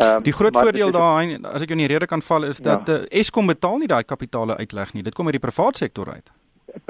Um, 0.00 0.22
die 0.26 0.34
groot 0.34 0.56
voordeel 0.56 0.90
daai 0.90 1.38
as 1.54 1.62
ek 1.62 1.70
in 1.70 1.82
die 1.84 1.90
rede 1.92 2.06
kan 2.10 2.22
val 2.22 2.44
is 2.48 2.58
dat 2.58 2.88
ja. 2.88 2.98
uh, 2.98 3.20
Eskom 3.20 3.46
betaal 3.46 3.78
nie 3.78 3.90
daai 3.90 4.02
kapitale 4.02 4.56
uitleg 4.58 4.92
nie. 4.94 5.02
Dit 5.02 5.14
kom 5.14 5.30
uit 5.30 5.38
die 5.38 5.46
private 5.46 5.84
sektor 5.84 6.10
uit. 6.10 6.32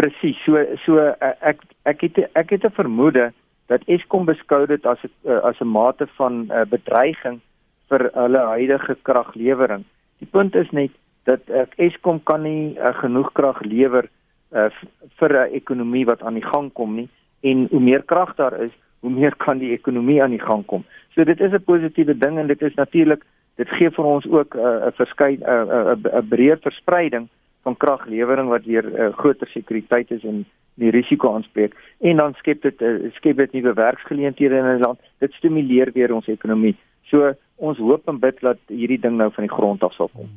Presies. 0.00 0.40
So 0.46 0.64
so 0.84 0.98
uh, 0.98 1.32
ek 1.40 1.64
ek 1.84 2.04
het 2.08 2.22
ek 2.32 2.56
het 2.56 2.64
'n 2.64 2.76
vermoede 2.80 3.32
dat 3.68 3.84
Eskom 3.86 4.24
beskou 4.24 4.66
dit 4.66 4.86
as 4.86 4.98
'n 5.04 5.10
uh, 5.28 5.40
as 5.44 5.60
'n 5.60 5.68
mate 5.68 6.06
van 6.16 6.48
uh, 6.50 6.64
bedreiging 6.64 7.40
vir 7.88 8.10
hulle 8.14 8.38
huidige 8.56 8.96
kraglewering. 9.02 9.84
Die 10.18 10.28
punt 10.30 10.54
is 10.54 10.70
net 10.70 10.90
dat 11.24 11.40
uh, 11.48 11.66
Eskom 11.76 12.22
kan 12.22 12.42
nie 12.42 12.78
uh, 12.78 12.94
genoeg 13.00 13.32
krag 13.32 13.60
lewer 13.62 14.08
uh, 14.52 14.70
vir 15.18 15.30
'n 15.32 15.52
ekonomie 15.52 16.04
wat 16.04 16.22
aan 16.22 16.34
die 16.34 16.48
gang 16.52 16.72
kom 16.72 16.94
nie 16.94 17.08
en 17.42 17.66
hoe 17.70 17.80
meer 17.80 18.02
krag 18.02 18.34
daar 18.36 18.60
is, 18.60 18.70
hoe 19.02 19.10
meer 19.10 19.34
kan 19.36 19.58
die 19.58 19.72
ekonomie 19.74 20.22
aan 20.22 20.34
die 20.34 20.42
gang 20.42 20.64
kom. 20.70 20.84
So 21.14 21.24
dit 21.24 21.40
is 21.40 21.52
'n 21.52 21.64
positiewe 21.66 22.14
ding 22.18 22.38
en 22.38 22.46
dit 22.46 22.62
is 22.62 22.74
natuurlik 22.74 23.22
dit 23.56 23.68
gee 23.68 23.90
vir 23.90 24.04
ons 24.04 24.26
ook 24.26 24.54
'n 24.54 24.58
uh, 24.58 24.86
'n 24.86 24.92
verskyn 25.00 25.38
'n 25.38 25.68
uh, 25.76 25.94
'n 25.94 26.06
uh, 26.06 26.22
breër 26.28 26.58
verspreiding 26.62 27.28
van 27.62 27.76
kraglewering 27.76 28.48
wat 28.48 28.64
weer 28.64 28.84
uh, 28.84 29.12
groter 29.12 29.48
sekuriteit 29.48 30.10
is 30.10 30.24
en 30.24 30.44
die 30.74 30.90
risiko 30.90 31.34
aanspreek 31.34 31.74
en 32.00 32.16
dan 32.16 32.34
skep 32.34 32.62
dit 32.62 32.82
uh, 32.82 33.10
skep 33.14 33.36
dit 33.36 33.52
nuwe 33.52 33.72
werksgeleenthede 33.72 34.56
in 34.56 34.64
'n 34.64 34.80
land. 34.80 34.98
Dit 35.18 35.32
stimuleer 35.32 35.90
weer 35.92 36.14
ons 36.14 36.26
ekonomie. 36.26 36.76
So 37.02 37.34
ons 37.56 37.78
hoop 37.78 38.08
en 38.08 38.18
bid 38.18 38.40
dat 38.40 38.58
hierdie 38.66 39.00
ding 39.00 39.16
nou 39.16 39.30
van 39.32 39.44
die 39.44 39.54
grond 39.54 39.82
af 39.82 39.92
sal 39.94 40.10
kom. 40.14 40.28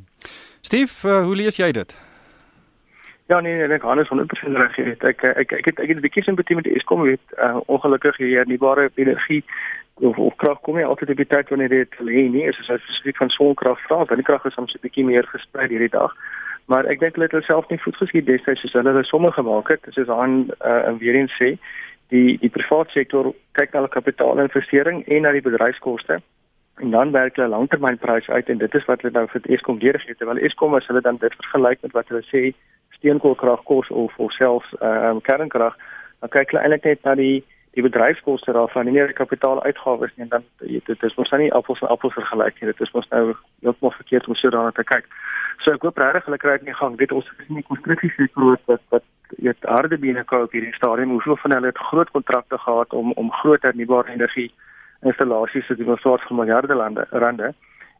Steve, 0.61 1.07
uh, 1.07 1.23
hoe 1.23 1.35
lees 1.35 1.57
jy 1.57 1.71
dit? 1.71 2.14
Ja 3.27 3.39
nee, 3.39 3.55
nee 3.55 3.67
ek 3.73 3.81
gaan 3.81 3.99
is 3.99 4.09
100% 4.13 4.57
reg 4.61 4.75
hier. 4.75 4.91
Ek 4.99 5.23
ek 5.23 5.51
ek 5.51 5.65
het 5.65 5.79
ek 5.79 5.87
het 5.87 5.97
'n 5.97 6.05
bietjie 6.05 6.23
simpatie 6.23 6.55
met 6.55 6.67
Eskom, 6.67 7.01
weet, 7.01 7.25
uh, 7.45 7.57
ongelukkig 7.65 8.17
hier 8.17 8.37
hernubare 8.37 8.91
energie 8.95 9.43
of, 9.93 10.17
of 10.17 10.35
krag 10.35 10.61
kom 10.61 10.75
nie 10.75 10.85
altyd 10.85 11.09
op 11.09 11.17
die 11.17 11.27
tyd 11.27 11.49
wanneer 11.49 11.69
dit 11.69 11.95
lê 11.99 12.29
nie. 12.29 12.45
Is 12.45 12.57
dit 12.57 12.81
spesifiek 12.81 13.17
van 13.17 13.29
sonkrag 13.29 13.79
vra, 13.81 13.97
want 13.97 14.15
die 14.15 14.23
krag 14.29 14.45
is 14.45 14.53
soms 14.53 14.73
'n 14.73 14.81
bietjie 14.81 15.05
meer 15.05 15.25
gesprei 15.27 15.67
hierdie 15.67 15.89
dag. 15.89 16.13
Maar 16.65 16.85
ek 16.85 16.99
dink 16.99 17.15
hulle 17.15 17.25
het 17.25 17.31
hulle 17.31 17.49
self 17.49 17.69
nie 17.69 17.81
voet 17.81 17.95
geskiet 17.95 18.25
destyds 18.25 18.61
soos 18.61 18.73
hulle 18.73 18.89
hulle 18.89 19.03
somme 19.03 19.31
gemaak 19.31 19.67
het. 19.67 19.81
Soos 19.89 20.09
aan 20.09 20.49
uh, 20.65 20.87
en 20.87 20.97
weer 20.97 21.15
eens 21.15 21.33
sê, 21.41 21.57
die 22.09 22.37
die 22.37 22.49
private 22.49 22.91
sektor 22.91 23.33
kyk 23.57 23.73
na 23.73 23.79
hulle 23.79 23.97
kapitaalinvestering 23.97 25.07
en 25.07 25.21
na 25.21 25.31
die 25.31 25.41
bedryfskoste 25.41 26.21
en 26.83 26.91
dan 26.91 27.11
werk 27.11 27.35
hulle 27.35 27.47
langtermynprys 27.47 28.29
uit 28.29 28.49
en 28.49 28.57
dit 28.57 28.75
is 28.75 28.85
wat 28.85 29.01
hulle 29.01 29.13
nou 29.13 29.27
vir 29.31 29.41
Eskom 29.57 29.79
deurgee 29.79 30.15
terwyl 30.15 30.41
Eskom 30.43 30.75
as 30.75 30.87
hulle 30.91 31.01
dan 31.01 31.17
dit 31.17 31.37
vergelyk 31.41 31.81
met 31.81 31.95
wat 31.97 32.11
hulle 32.11 32.25
sê 32.29 32.53
steenkoolkrag 33.05 33.63
kos 33.63 33.89
of 33.89 34.13
of 34.17 34.31
selfs 34.33 34.73
ehm 34.79 35.15
um, 35.15 35.21
kernkrag, 35.21 35.77
dan 36.19 36.29
kyk 36.29 36.51
hulle 36.51 36.63
eintlik 36.63 36.89
net 36.89 37.03
na 37.03 37.15
die 37.15 37.43
die 37.75 37.83
bedryfskoste 37.83 38.53
daarvan, 38.55 38.87
nie 38.87 38.93
net 38.95 39.09
die 39.11 39.17
kapitaaluitgawes 39.17 40.13
nie 40.15 40.23
en 40.23 40.29
dan 40.31 40.43
dit 40.63 41.01
is 41.03 41.15
mos 41.17 41.31
nou 41.33 41.41
nie 41.41 41.51
appels 41.53 41.81
en 41.83 41.91
appels 41.91 42.13
vergelyk 42.15 42.61
nie. 42.61 42.69
Dit 42.71 42.81
is 42.85 42.93
mos 42.95 43.09
nou 43.11 43.33
heeltemal 43.65 43.91
verkeerd 43.97 44.29
om 44.31 44.37
so 44.39 44.49
daarna 44.49 44.71
te 44.71 44.85
kyk. 44.87 45.09
So 45.63 45.75
ek 45.75 45.83
hoop 45.83 45.99
regtig 45.99 46.29
hulle 46.29 46.39
kry 46.39 46.55
dit 46.55 46.71
in 46.71 46.79
gang. 46.79 46.95
Weet 47.01 47.11
ons 47.11 47.27
is 47.35 47.51
nie 47.51 47.65
konstruksie 47.67 48.13
sektor 48.15 48.55
wat 48.71 48.85
wat 48.95 49.03
dit 49.35 49.67
harde 49.75 49.99
bene 49.99 50.23
koop 50.23 50.55
hierdie 50.55 50.73
stadium. 50.77 51.11
Hoeveel 51.17 51.39
van 51.43 51.57
hulle 51.57 51.73
het 51.73 51.85
groot 51.89 52.15
kontrakte 52.15 52.61
gehad 52.63 52.95
om 53.01 53.11
om 53.19 53.31
groot 53.41 53.67
hernubare 53.67 54.15
energie 54.15 54.49
installasies 55.03 55.67
te 55.67 55.75
doen 55.75 55.99
vir 55.99 56.35
miljarde 56.39 56.75
lande 56.75 57.07
rande 57.11 57.53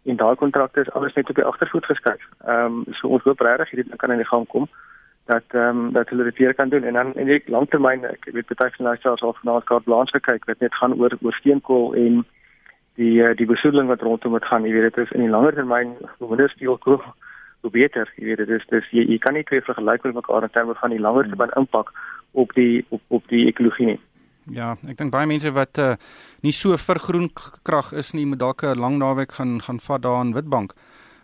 en 0.06 0.16
daai 0.16 0.36
kontrakte 0.36 0.82
is 0.82 0.92
alles 0.92 1.14
net 1.14 1.30
op 1.30 1.36
die 1.36 1.50
agtervoet 1.52 1.86
geskuif. 1.92 2.24
Ehm 2.48 2.80
um, 2.80 2.84
so 2.94 3.08
ons 3.08 3.24
hoop 3.28 3.42
regtig 3.44 3.76
hierdie 3.76 3.96
kan 4.00 4.12
in 4.16 4.24
die 4.24 4.32
gang 4.32 4.48
kom 4.48 4.70
dat 5.26 5.44
ehm 5.48 5.78
um, 5.78 5.92
dat 5.94 6.10
hulle 6.10 6.24
dit 6.24 6.38
weer 6.38 6.54
kan 6.54 6.70
doen. 6.70 6.84
En 6.84 6.94
dan 6.94 7.14
in 7.14 7.26
die 7.26 7.42
langtermyn 7.46 8.06
ek 8.06 8.26
weet 8.32 8.48
baie 8.48 8.72
van 8.78 8.86
hulle 8.86 9.02
selfs 9.02 9.22
al 9.22 9.38
vanaand 9.42 9.64
kaart 9.64 9.86
balans 9.86 10.12
gekyk 10.12 10.46
wat 10.46 10.60
net 10.60 10.74
gaan 10.74 10.98
oor 11.00 11.18
oor 11.22 11.34
steenkool 11.34 11.94
en 11.94 12.26
die 12.96 13.22
uh, 13.22 13.36
die 13.36 13.50
besoedeling 13.50 13.88
wat 13.88 14.02
rondom 14.02 14.34
dit 14.38 14.46
gaan. 14.46 14.66
Jy 14.66 14.74
weet 14.74 14.94
dit 14.94 15.06
is 15.06 15.12
in 15.12 15.26
die 15.26 15.30
langer 15.30 15.54
termyn 15.54 15.96
hoe 16.18 16.30
minder 16.30 16.50
steenkool 16.50 17.02
hoe 17.62 17.72
beter. 17.72 18.12
Jy 18.16 18.26
weet 18.26 18.44
dit 18.44 18.50
is 18.50 18.68
dis 18.70 18.92
jy, 18.92 19.08
jy 19.10 19.18
kan 19.18 19.34
nie 19.34 19.44
twee 19.44 19.62
vergelyk 19.66 20.04
met 20.04 20.20
mekaar 20.22 20.44
in 20.44 20.54
terme 20.54 20.78
van 20.82 20.94
die 20.94 21.02
langer 21.02 21.30
termyn 21.30 21.58
impak 21.58 21.90
op 22.32 22.54
die 22.54 22.86
op 22.90 23.02
op 23.08 23.28
die 23.34 23.48
ekologie 23.48 23.86
nie. 23.94 24.02
Ja, 24.54 24.76
ek 24.86 25.00
dink 25.00 25.10
baie 25.10 25.26
mense 25.26 25.50
wat 25.56 25.80
uh, 25.82 25.96
nie 26.46 26.54
so 26.54 26.78
vir 26.78 27.00
groen 27.02 27.32
krag 27.66 27.94
is 27.98 28.14
nie, 28.14 28.28
moet 28.30 28.40
dalk 28.40 28.64
'n 28.64 28.78
lang 28.78 29.00
naweek 29.02 29.32
gaan 29.32 29.58
gaan 29.62 29.80
vat 29.80 30.02
daar 30.02 30.22
in 30.22 30.36
Witbank. 30.38 30.76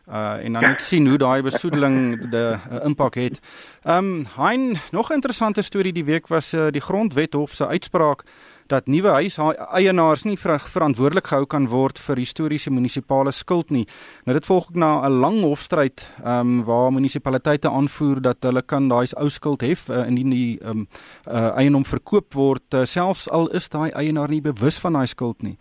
En 0.07 0.53
dan 0.53 0.63
net 0.63 0.81
sien 0.81 1.07
hoe 1.07 1.17
daai 1.17 1.41
besoedeling 1.41 1.97
'n 2.21 2.35
uh, 2.35 2.85
impak 2.85 3.15
het. 3.15 3.39
Um, 3.83 4.25
hein 4.37 4.77
nog 4.91 5.09
'n 5.09 5.13
interessante 5.13 5.61
storie 5.61 5.93
die 5.93 6.05
week 6.05 6.27
was 6.27 6.53
uh, 6.53 6.67
die 6.69 6.81
grondwethof 6.81 7.53
se 7.53 7.67
uitspraak 7.67 8.23
dat 8.71 8.87
nuwe 8.87 9.07
huiseienaars 9.07 10.23
nie 10.23 10.37
ver 10.39 10.59
verantwoordelik 10.59 11.27
gehou 11.27 11.45
kan 11.45 11.67
word 11.67 11.99
vir 11.99 12.21
historiese 12.23 12.71
munisipale 12.71 13.33
skuld 13.35 13.71
nie. 13.75 13.85
Nou 14.25 14.37
dit 14.37 14.47
volg 14.47 14.69
na 14.73 15.07
'n 15.07 15.19
lang 15.19 15.41
hofstryd 15.41 16.07
ehm 16.23 16.39
um, 16.39 16.63
waar 16.63 16.91
munisipaliteite 16.93 17.69
aanvoer 17.69 18.21
dat 18.21 18.37
hulle 18.39 18.61
kan 18.61 18.87
daai 18.87 19.07
ou 19.17 19.29
skuld 19.29 19.61
hef 19.61 19.89
uh, 19.89 20.07
indien 20.07 20.29
die 20.29 20.59
ehm 20.61 20.69
um, 20.69 20.87
uh, 21.27 21.57
eiendom 21.57 21.85
verkoop 21.85 22.33
word 22.33 22.73
uh, 22.73 22.85
selfs 22.85 23.29
al 23.29 23.47
is 23.47 23.69
daai 23.69 23.91
eienaar 23.91 24.29
nie 24.29 24.41
bewus 24.41 24.79
van 24.79 24.93
daai 24.93 25.07
skuld 25.07 25.41
nie. 25.41 25.57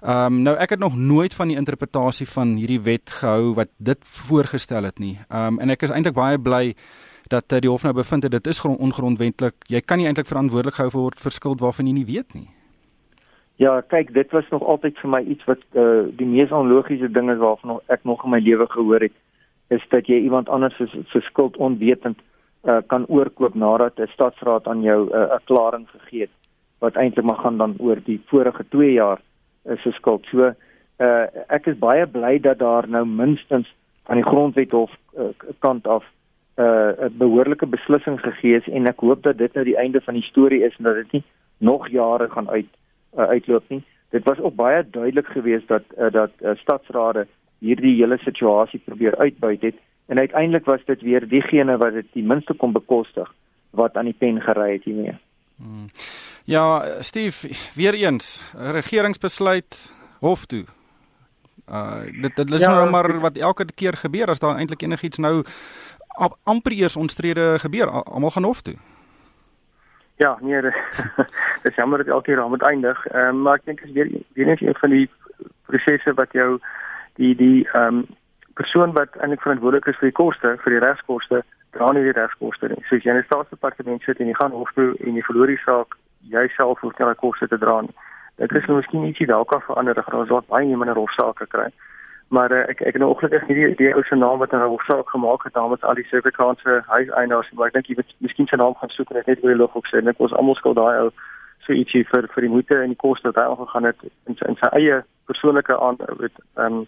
Ehm 0.00 0.26
um, 0.26 0.42
nou 0.42 0.56
ek 0.56 0.70
het 0.70 0.78
nog 0.80 0.96
nooit 0.96 1.34
van 1.34 1.48
die 1.48 1.56
interpretasie 1.56 2.28
van 2.28 2.54
hierdie 2.56 2.80
wet 2.80 3.10
gehou 3.10 3.54
wat 3.54 3.68
dit 3.76 3.98
voorgestel 4.00 4.84
het 4.88 4.98
nie. 4.98 5.18
Ehm 5.28 5.46
um, 5.46 5.58
en 5.60 5.70
ek 5.70 5.82
is 5.82 5.90
eintlik 5.90 6.14
baie 6.14 6.38
bly 6.38 6.74
dat 7.28 7.52
uh, 7.52 7.58
die 7.60 7.68
hof 7.70 7.82
nou 7.82 7.92
bevind 7.94 8.22
het 8.22 8.32
dit 8.32 8.46
is 8.46 8.64
ongrondwetlik. 8.64 9.54
Jy 9.68 9.80
kan 9.80 9.98
nie 9.98 10.06
eintlik 10.06 10.26
verantwoordelik 10.26 10.74
gehou 10.74 10.90
word 10.94 11.20
vir 11.20 11.32
skuld 11.32 11.60
waarvan 11.60 11.86
jy 11.86 11.92
nie 11.92 12.06
weet 12.08 12.34
nie. 12.34 12.48
Ja, 13.56 13.80
kyk, 13.80 14.14
dit 14.14 14.30
was 14.32 14.48
nog 14.50 14.62
altyd 14.62 14.98
vir 14.98 15.10
my 15.10 15.20
iets 15.20 15.44
wat 15.44 15.60
uh, 15.76 16.08
die 16.16 16.26
mees 16.26 16.50
onlogiese 16.50 17.12
ding 17.12 17.30
is 17.30 17.38
waarvan 17.38 17.80
ek 17.86 18.04
nog 18.08 18.24
in 18.24 18.30
my 18.30 18.40
lewe 18.40 18.66
gehoor 18.66 19.04
het, 19.04 19.16
is 19.68 19.84
dat 19.90 20.08
jy 20.08 20.16
iemand 20.24 20.48
anders 20.48 20.76
se 20.76 20.88
vir 21.12 21.22
skuld 21.28 21.56
onwetend 21.56 22.18
uh, 22.64 22.80
kan 22.86 23.04
oorkoop 23.06 23.54
nadat 23.54 24.00
'n 24.00 24.08
stadsraad 24.16 24.66
aan 24.66 24.82
jou 24.82 25.10
'n 25.10 25.12
uh, 25.12 25.36
klaring 25.44 25.88
gegee 25.92 26.20
het 26.20 26.36
wat 26.78 26.96
eintlik 26.96 27.24
maar 27.24 27.44
gaan 27.44 27.56
dan 27.56 27.74
oor 27.78 28.00
die 28.04 28.20
vorige 28.26 28.64
2 28.68 28.92
jaar 28.92 29.20
se 29.64 29.92
skuld. 29.92 30.26
So 30.30 30.52
uh, 31.00 31.26
ek 31.48 31.66
is 31.66 31.78
baie 31.78 32.06
bly 32.06 32.38
dat 32.38 32.58
daar 32.58 32.88
nou 32.88 33.04
minstens 33.06 33.68
aan 34.10 34.20
die 34.20 34.26
grondwethof 34.26 34.90
uh, 35.18 35.30
kant 35.58 35.86
af 35.86 36.04
uh, 36.56 36.92
'n 37.08 37.16
behoorlike 37.18 37.66
beslissing 37.66 38.20
gegee 38.20 38.56
is 38.56 38.68
en 38.68 38.86
ek 38.86 39.00
hoop 39.00 39.22
dat 39.22 39.38
dit 39.38 39.52
nou 39.54 39.64
die 39.64 39.76
einde 39.76 40.00
van 40.00 40.14
die 40.14 40.28
storie 40.28 40.62
is 40.64 40.76
en 40.76 40.84
dat 40.84 40.94
dit 40.94 41.12
nie 41.12 41.24
nog 41.58 41.88
jare 41.88 42.28
gaan 42.30 42.48
uit 42.48 42.66
uh, 43.18 43.24
uitloop 43.24 43.64
nie. 43.68 43.82
Dit 44.10 44.24
was 44.24 44.38
ook 44.38 44.54
baie 44.54 44.84
duidelik 44.90 45.26
geweest 45.26 45.68
dat 45.68 45.82
uh, 45.98 46.10
dat 46.10 46.30
uh, 46.40 46.50
stadsrade 46.56 47.26
hierdie 47.58 47.96
hele 47.96 48.18
situasie 48.18 48.80
probeer 48.84 49.16
uitbuit 49.16 49.60
het 49.60 49.76
en 50.06 50.18
uiteindelik 50.18 50.64
was 50.64 50.84
dit 50.84 51.00
weer 51.00 51.28
diegene 51.28 51.76
wat 51.76 51.92
dit 51.92 52.06
die 52.12 52.24
minste 52.24 52.54
kon 52.54 52.72
bekostig 52.72 53.34
wat 53.70 53.96
aan 53.96 54.04
die 54.04 54.18
pen 54.18 54.40
gery 54.40 54.72
het 54.72 54.84
hiermee. 54.84 55.16
Hmm. 55.56 55.86
Ja, 56.44 56.84
Steve, 57.00 57.48
weer 57.74 57.94
eens, 57.94 58.42
regeringsbesluit 58.56 59.92
hof 60.20 60.46
toe. 60.46 60.64
Uh 61.70 62.00
dit 62.22 62.36
dit 62.36 62.50
is 62.50 62.60
ja, 62.60 62.70
nou 62.74 62.90
maar 62.90 63.20
wat 63.20 63.36
elke 63.36 63.64
keer 63.74 63.96
gebeur 63.96 64.28
as 64.28 64.38
daar 64.38 64.56
eintlik 64.58 64.82
enigiets 64.82 65.18
nou 65.18 65.44
amper 66.42 66.72
eers 66.72 66.96
onstrede 66.96 67.58
gebeur, 67.58 67.88
almal 67.90 68.30
gaan 68.30 68.44
hof 68.44 68.62
toe. 68.62 68.74
Ja, 70.16 70.38
nee, 70.40 70.60
dit 71.62 71.70
is 71.70 71.74
jammer 71.74 71.98
dat 71.98 72.06
elke 72.06 72.24
keer 72.24 72.48
moet 72.48 72.62
eindig. 72.62 73.06
Ehm 73.06 73.28
um, 73.28 73.42
maar 73.42 73.54
ek 73.54 73.64
dink 73.64 73.80
is 73.80 73.92
weer 73.92 74.10
weer 74.32 74.46
net 74.46 74.60
een 74.62 74.74
van 74.74 74.90
die 74.90 75.08
prosesse 75.66 76.14
wat 76.14 76.32
jou 76.32 76.58
die 77.14 77.36
die 77.36 77.68
ehm 77.72 78.02
um, 78.02 78.06
persoon 78.54 78.92
wat 78.92 79.16
eintlik 79.16 79.40
verantwoordelik 79.40 79.86
is 79.86 79.98
vir 80.00 80.10
die 80.10 80.18
koste, 80.18 80.56
vir 80.64 80.72
die 80.76 80.82
regskoste, 80.84 81.42
dra 81.70 81.92
nie 81.92 82.02
die 82.04 82.18
regskoste 82.18 82.68
nie. 82.68 82.82
So 82.88 82.96
as 82.96 83.06
jy 83.06 83.14
in 83.14 83.22
die 83.22 83.28
staatsdepartement 83.28 84.02
sit 84.02 84.20
en 84.20 84.28
jy 84.28 84.36
gaan 84.36 84.56
hof 84.56 84.72
toe 84.74 84.90
en 84.98 85.16
jy 85.16 85.24
verloor 85.28 85.52
die 85.52 85.62
saak, 85.64 85.96
jy 86.28 86.48
self 86.56 86.80
hoef 86.80 86.98
nie 86.98 87.06
daai 87.06 87.14
koste 87.14 87.48
te 87.48 87.58
dra 87.58 87.80
nie. 87.80 87.94
Dit 88.36 88.52
is 88.56 88.66
nou 88.66 88.76
miskien 88.76 89.04
ietsie 89.04 89.26
dalk 89.26 89.48
kan 89.48 89.60
verander, 89.60 89.94
dat 89.94 90.12
ons 90.14 90.28
dalk 90.28 90.46
baie 90.48 90.76
minder 90.76 90.96
hofsaake 90.96 91.46
kry. 91.46 91.68
Maar 92.30 92.52
uh, 92.52 92.60
ek 92.70 92.80
ek 92.80 92.94
het 92.94 93.02
nou 93.02 93.10
ongelukkig 93.10 93.48
nie 93.48 93.56
die, 93.58 93.74
die 93.74 93.94
ou 93.94 94.02
se 94.06 94.16
naam 94.16 94.38
wat 94.38 94.52
'n 94.54 94.62
hofsaak 94.74 95.08
gemaak 95.10 95.44
het 95.44 95.54
namens 95.54 95.82
al 95.82 95.98
die 95.98 96.06
Suid-Afrikaanse 96.08 96.82
huiseienaars, 96.86 97.50
maar 97.52 97.66
ek 97.66 97.74
dink 97.74 97.86
jy 97.86 97.96
moet 97.98 98.14
miskien 98.18 98.46
sy 98.46 98.56
naam 98.56 98.74
gaan 98.74 98.94
soek 98.94 99.10
en 99.10 99.22
net 99.26 99.42
oor 99.42 99.50
die 99.50 99.60
lug 99.62 99.74
op 99.74 99.86
sê. 99.86 99.98
Ek 100.06 100.18
was 100.18 100.32
almal 100.32 100.54
skuld 100.54 100.76
daai 100.76 101.00
ou 101.02 101.10
so 101.66 101.72
ietsie 101.72 102.04
vir 102.12 102.28
vir 102.34 102.46
die 102.46 102.52
moeite 102.54 102.78
en 102.82 102.94
die 102.94 103.02
koste 103.02 103.28
wat 103.28 103.40
hy 103.40 103.46
aangegaan 103.50 103.84
het 103.84 104.00
in 104.26 104.36
sy 104.38 104.46
in 104.48 104.56
sy 104.62 104.70
eie 104.78 105.02
persoonlike 105.26 105.80
aan 105.80 105.96
met 106.18 106.32
ehm 106.54 106.84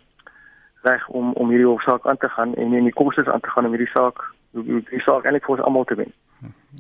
reg 0.83 1.09
om 1.09 1.33
om 1.33 1.51
hierdie 1.51 1.69
hofsaak 1.69 2.07
aan 2.07 2.17
te 2.19 2.29
gaan 2.29 2.55
en 2.55 2.75
en 2.75 2.85
die 2.85 2.99
kostes 3.03 3.29
aan 3.29 3.41
te 3.41 3.51
gaan 3.51 3.67
om 3.67 3.75
hierdie 3.75 3.95
saak 3.95 4.25
die 4.95 5.05
saak 5.07 5.25
eintlik 5.25 5.45
vir 5.47 5.57
ons 5.57 5.67
almal 5.67 5.85
te 5.85 5.99
wen. 6.01 6.13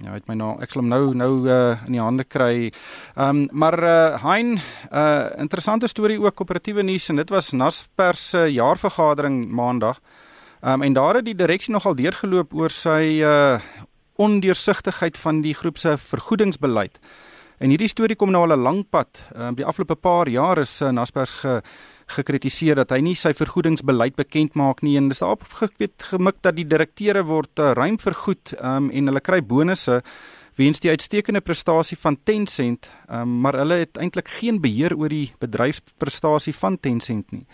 Ja, 0.00 0.14
het 0.14 0.24
my 0.24 0.34
nou 0.40 0.54
ek 0.64 0.72
sal 0.72 0.80
hom 0.80 0.88
nou 0.88 1.12
nou 1.12 1.32
uh, 1.44 1.74
in 1.84 1.98
die 1.98 2.00
hande 2.00 2.24
kry. 2.24 2.70
Ehm 3.12 3.42
um, 3.42 3.48
maar 3.52 3.76
uh, 3.76 4.22
Hein, 4.22 4.54
uh, 4.88 5.28
interessante 5.42 5.88
storie 5.90 6.16
ook 6.20 6.38
koöperatiewe 6.38 6.82
nuus 6.82 7.10
en 7.12 7.20
dit 7.20 7.28
was 7.30 7.52
Naspers 7.52 8.30
se 8.30 8.46
uh, 8.46 8.48
jaarvergadering 8.48 9.50
maandag. 9.52 10.00
Ehm 10.62 10.80
um, 10.80 10.82
en 10.82 10.96
daar 10.96 11.20
het 11.20 11.24
die 11.28 11.36
direksie 11.36 11.74
nogal 11.74 11.94
deurgeloop 11.94 12.54
oor 12.54 12.70
sy 12.70 13.20
uh 13.20 13.60
ondeursigtigheid 14.22 15.16
van 15.18 15.40
die 15.42 15.54
groep 15.54 15.78
se 15.78 15.96
vergoedingsbeleid. 15.98 16.98
En 17.58 17.70
hierdie 17.72 17.88
storie 17.88 18.16
kom 18.16 18.30
nou 18.30 18.42
al 18.44 18.56
'n 18.56 18.62
lang 18.62 18.84
pad. 18.88 19.20
Ehm 19.34 19.48
um, 19.48 19.54
die 19.54 19.66
afgelope 19.66 19.96
paar 19.96 20.28
jaar 20.28 20.58
is 20.58 20.80
uh, 20.80 20.88
Naspers 20.88 21.32
ge 21.32 21.62
gekritiseer 22.16 22.78
dat 22.78 22.92
hy 22.94 23.00
nie 23.04 23.16
sy 23.18 23.32
vergoedingsbeleid 23.36 24.16
bekend 24.18 24.54
maak 24.58 24.82
nie 24.82 24.96
en 25.00 25.08
dis 25.12 25.22
daarop 25.22 25.44
geweet 25.58 26.08
gemik 26.10 26.38
dat 26.42 26.56
die 26.56 26.68
direkteure 26.68 27.24
word 27.28 27.58
uh, 27.58 27.72
ruim 27.78 27.98
vergoed 28.02 28.54
um, 28.60 28.90
en 28.90 29.10
hulle 29.10 29.24
kry 29.24 29.40
bonusse 29.42 30.02
weens 30.60 30.82
die 30.84 30.90
uitstekende 30.92 31.40
prestasie 31.40 31.96
van 31.96 32.18
Tencent, 32.24 32.90
um, 33.08 33.40
maar 33.40 33.56
hulle 33.56 33.80
het 33.82 33.96
eintlik 33.96 34.28
geen 34.40 34.60
beheer 34.60 34.92
oor 34.96 35.08
die 35.08 35.32
bedryfsprestasie 35.40 36.54
van 36.54 36.76
Tencent 36.80 37.32
nie. 37.32 37.46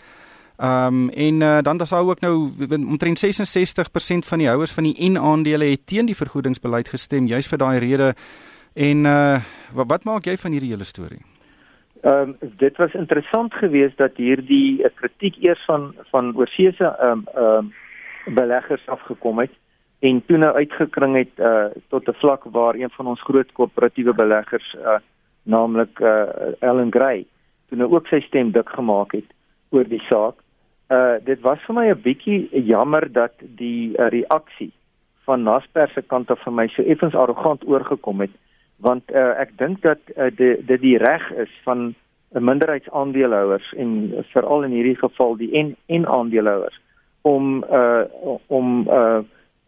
Ehm 0.59 1.07
um, 1.07 1.09
en 1.09 1.41
uh, 1.41 1.61
dan 1.63 1.77
das 1.77 1.93
ook 1.93 2.19
nou 2.19 2.51
omtrent 2.75 3.19
66% 3.25 4.27
van 4.27 4.37
die 4.37 4.47
houers 4.47 4.71
van 4.71 4.83
die 4.83 5.09
N-aandele 5.09 5.65
het 5.71 5.85
teen 5.85 6.05
die 6.05 6.15
vergoedingsbeleid 6.15 6.89
gestem 6.91 7.27
juis 7.27 7.47
vir 7.47 7.57
daai 7.57 7.79
rede. 7.79 8.13
En 8.73 9.05
uh 9.05 9.39
wat, 9.73 9.87
wat 9.87 10.03
maak 10.03 10.25
jy 10.25 10.37
van 10.37 10.51
hierdie 10.51 10.69
hele 10.69 10.83
storie? 10.83 11.21
Ehm 12.01 12.35
um, 12.41 12.51
dit 12.57 12.77
was 12.77 12.93
interessant 12.93 13.53
geweest 13.53 13.97
dat 13.97 14.15
hierdie 14.15 14.79
uh, 14.79 14.89
kritiek 14.95 15.35
eers 15.43 15.65
van 15.65 15.95
van 16.11 16.35
oorseese 16.35 16.85
ehm 16.85 17.11
um, 17.11 17.23
ehm 17.33 17.55
um, 17.55 17.73
beleggers 18.35 18.87
afgekom 18.87 19.39
het 19.39 19.51
en 19.99 20.25
toe 20.25 20.37
nou 20.37 20.53
uitgekring 20.55 21.15
het 21.15 21.33
uh 21.37 21.65
tot 21.87 22.07
'n 22.07 22.19
vlak 22.21 22.43
waar 22.43 22.75
een 22.75 22.89
van 22.89 23.07
ons 23.07 23.21
groot 23.21 23.51
koöperatiewe 23.51 24.13
beleggers 24.13 24.75
uh 24.79 24.99
naamlik 25.43 25.99
uh 25.99 26.23
Ellen 26.59 26.91
Gray 26.91 27.25
toe 27.67 27.77
nou 27.77 27.91
ook 27.91 28.07
sy 28.07 28.19
stem 28.19 28.51
dik 28.51 28.69
gemaak 28.69 29.11
het 29.11 29.29
oor 29.69 29.87
die 29.87 30.03
saak. 30.09 30.35
Uh 30.89 31.15
dit 31.23 31.39
was 31.41 31.59
vir 31.65 31.75
my 31.75 31.89
'n 31.89 32.01
bietjie 32.01 32.49
jammer 32.51 33.11
dat 33.11 33.33
die 33.39 33.97
uh, 33.97 34.07
reaksie 34.07 34.71
van 35.25 35.43
Naspers 35.43 35.93
se 35.93 36.01
kant 36.01 36.31
af 36.31 36.43
vir 36.43 36.53
my 36.53 36.67
so 36.67 36.81
effens 36.81 37.15
arrogant 37.15 37.67
oorgekom 37.67 38.19
het 38.19 38.31
want 38.79 39.11
uh, 39.11 39.33
ek 39.39 39.55
dink 39.57 39.81
dat 39.81 39.99
uh, 40.15 40.29
dit 40.35 40.67
die, 40.67 40.77
die 40.79 40.97
reg 40.97 41.31
is 41.31 41.51
van 41.63 41.93
'n 42.33 42.43
minderheidsaandeelhouers 42.43 43.73
en 43.73 44.13
veral 44.31 44.63
in 44.63 44.71
hierdie 44.71 44.97
geval 44.97 45.35
die 45.37 45.51
en 45.51 45.75
en 45.85 46.05
aandeelhouers 46.07 46.79
om 47.21 47.63
uh 47.63 48.03
om 48.47 48.87
uh, 48.87 49.19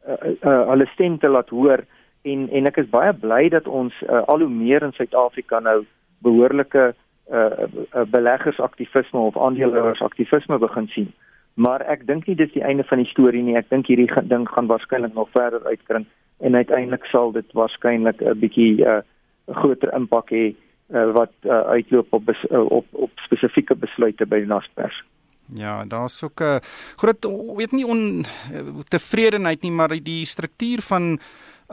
uh, 0.07 0.31
uh 0.41 0.67
hulle 0.69 0.85
stem 0.93 1.17
te 1.17 1.27
laat 1.27 1.49
hoor 1.49 1.83
en 2.21 2.49
en 2.49 2.65
ek 2.69 2.77
is 2.77 2.89
baie 2.89 3.13
bly 3.13 3.49
dat 3.49 3.67
ons 3.67 3.93
uh, 4.01 4.21
al 4.27 4.45
hoe 4.45 4.49
meer 4.49 4.83
in 4.83 4.93
Suid-Afrika 4.93 5.59
nou 5.59 5.83
behoorlike 6.21 6.93
uh, 7.31 7.37
uh 7.39 8.05
beleggersaktivisme 8.05 9.19
of 9.19 9.37
aandeelhouersaktivisme 9.37 10.57
begin 10.57 10.87
sien. 10.87 11.11
Maar 11.53 11.81
ek 11.81 12.05
dink 12.07 12.27
nie 12.27 12.35
dis 12.35 12.53
die 12.53 12.63
einde 12.63 12.83
van 12.83 13.01
die 13.01 13.09
storie 13.09 13.43
nie. 13.43 13.57
Ek 13.57 13.69
dink 13.69 13.87
hierdie 13.87 14.09
ding 14.29 14.47
gaan 14.49 14.69
waarskynlik 14.69 15.13
nog 15.13 15.29
verder 15.33 15.65
uitkring 15.65 16.05
en 16.41 16.55
uiteindelik 16.55 17.05
sal 17.05 17.31
dit 17.31 17.53
waarskynlik 17.53 18.21
'n 18.21 18.39
bietjie 18.39 18.81
'n 18.81 18.87
uh, 18.87 19.01
groter 19.61 19.93
impak 19.93 20.29
hê 20.29 20.55
uh, 20.89 21.11
wat 21.11 21.33
uh, 21.41 21.61
uitloop 21.61 22.13
op 22.13 22.25
bes, 22.25 22.45
uh, 22.49 22.65
op 22.71 22.85
op 22.91 23.11
spesifieke 23.15 23.75
besluite 23.75 24.25
by 24.25 24.43
Naspers. 24.47 25.03
Ja, 25.53 25.85
daar's 25.85 26.23
ook 26.23 26.39
'n 26.39 26.43
uh, 26.43 26.55
groot 26.95 27.27
weet 27.55 27.71
nie 27.71 27.85
on 27.85 28.25
tevredenheid 28.87 29.61
nie, 29.61 29.71
maar 29.71 29.89
die 30.03 30.25
struktuur 30.25 30.81
van 30.81 31.19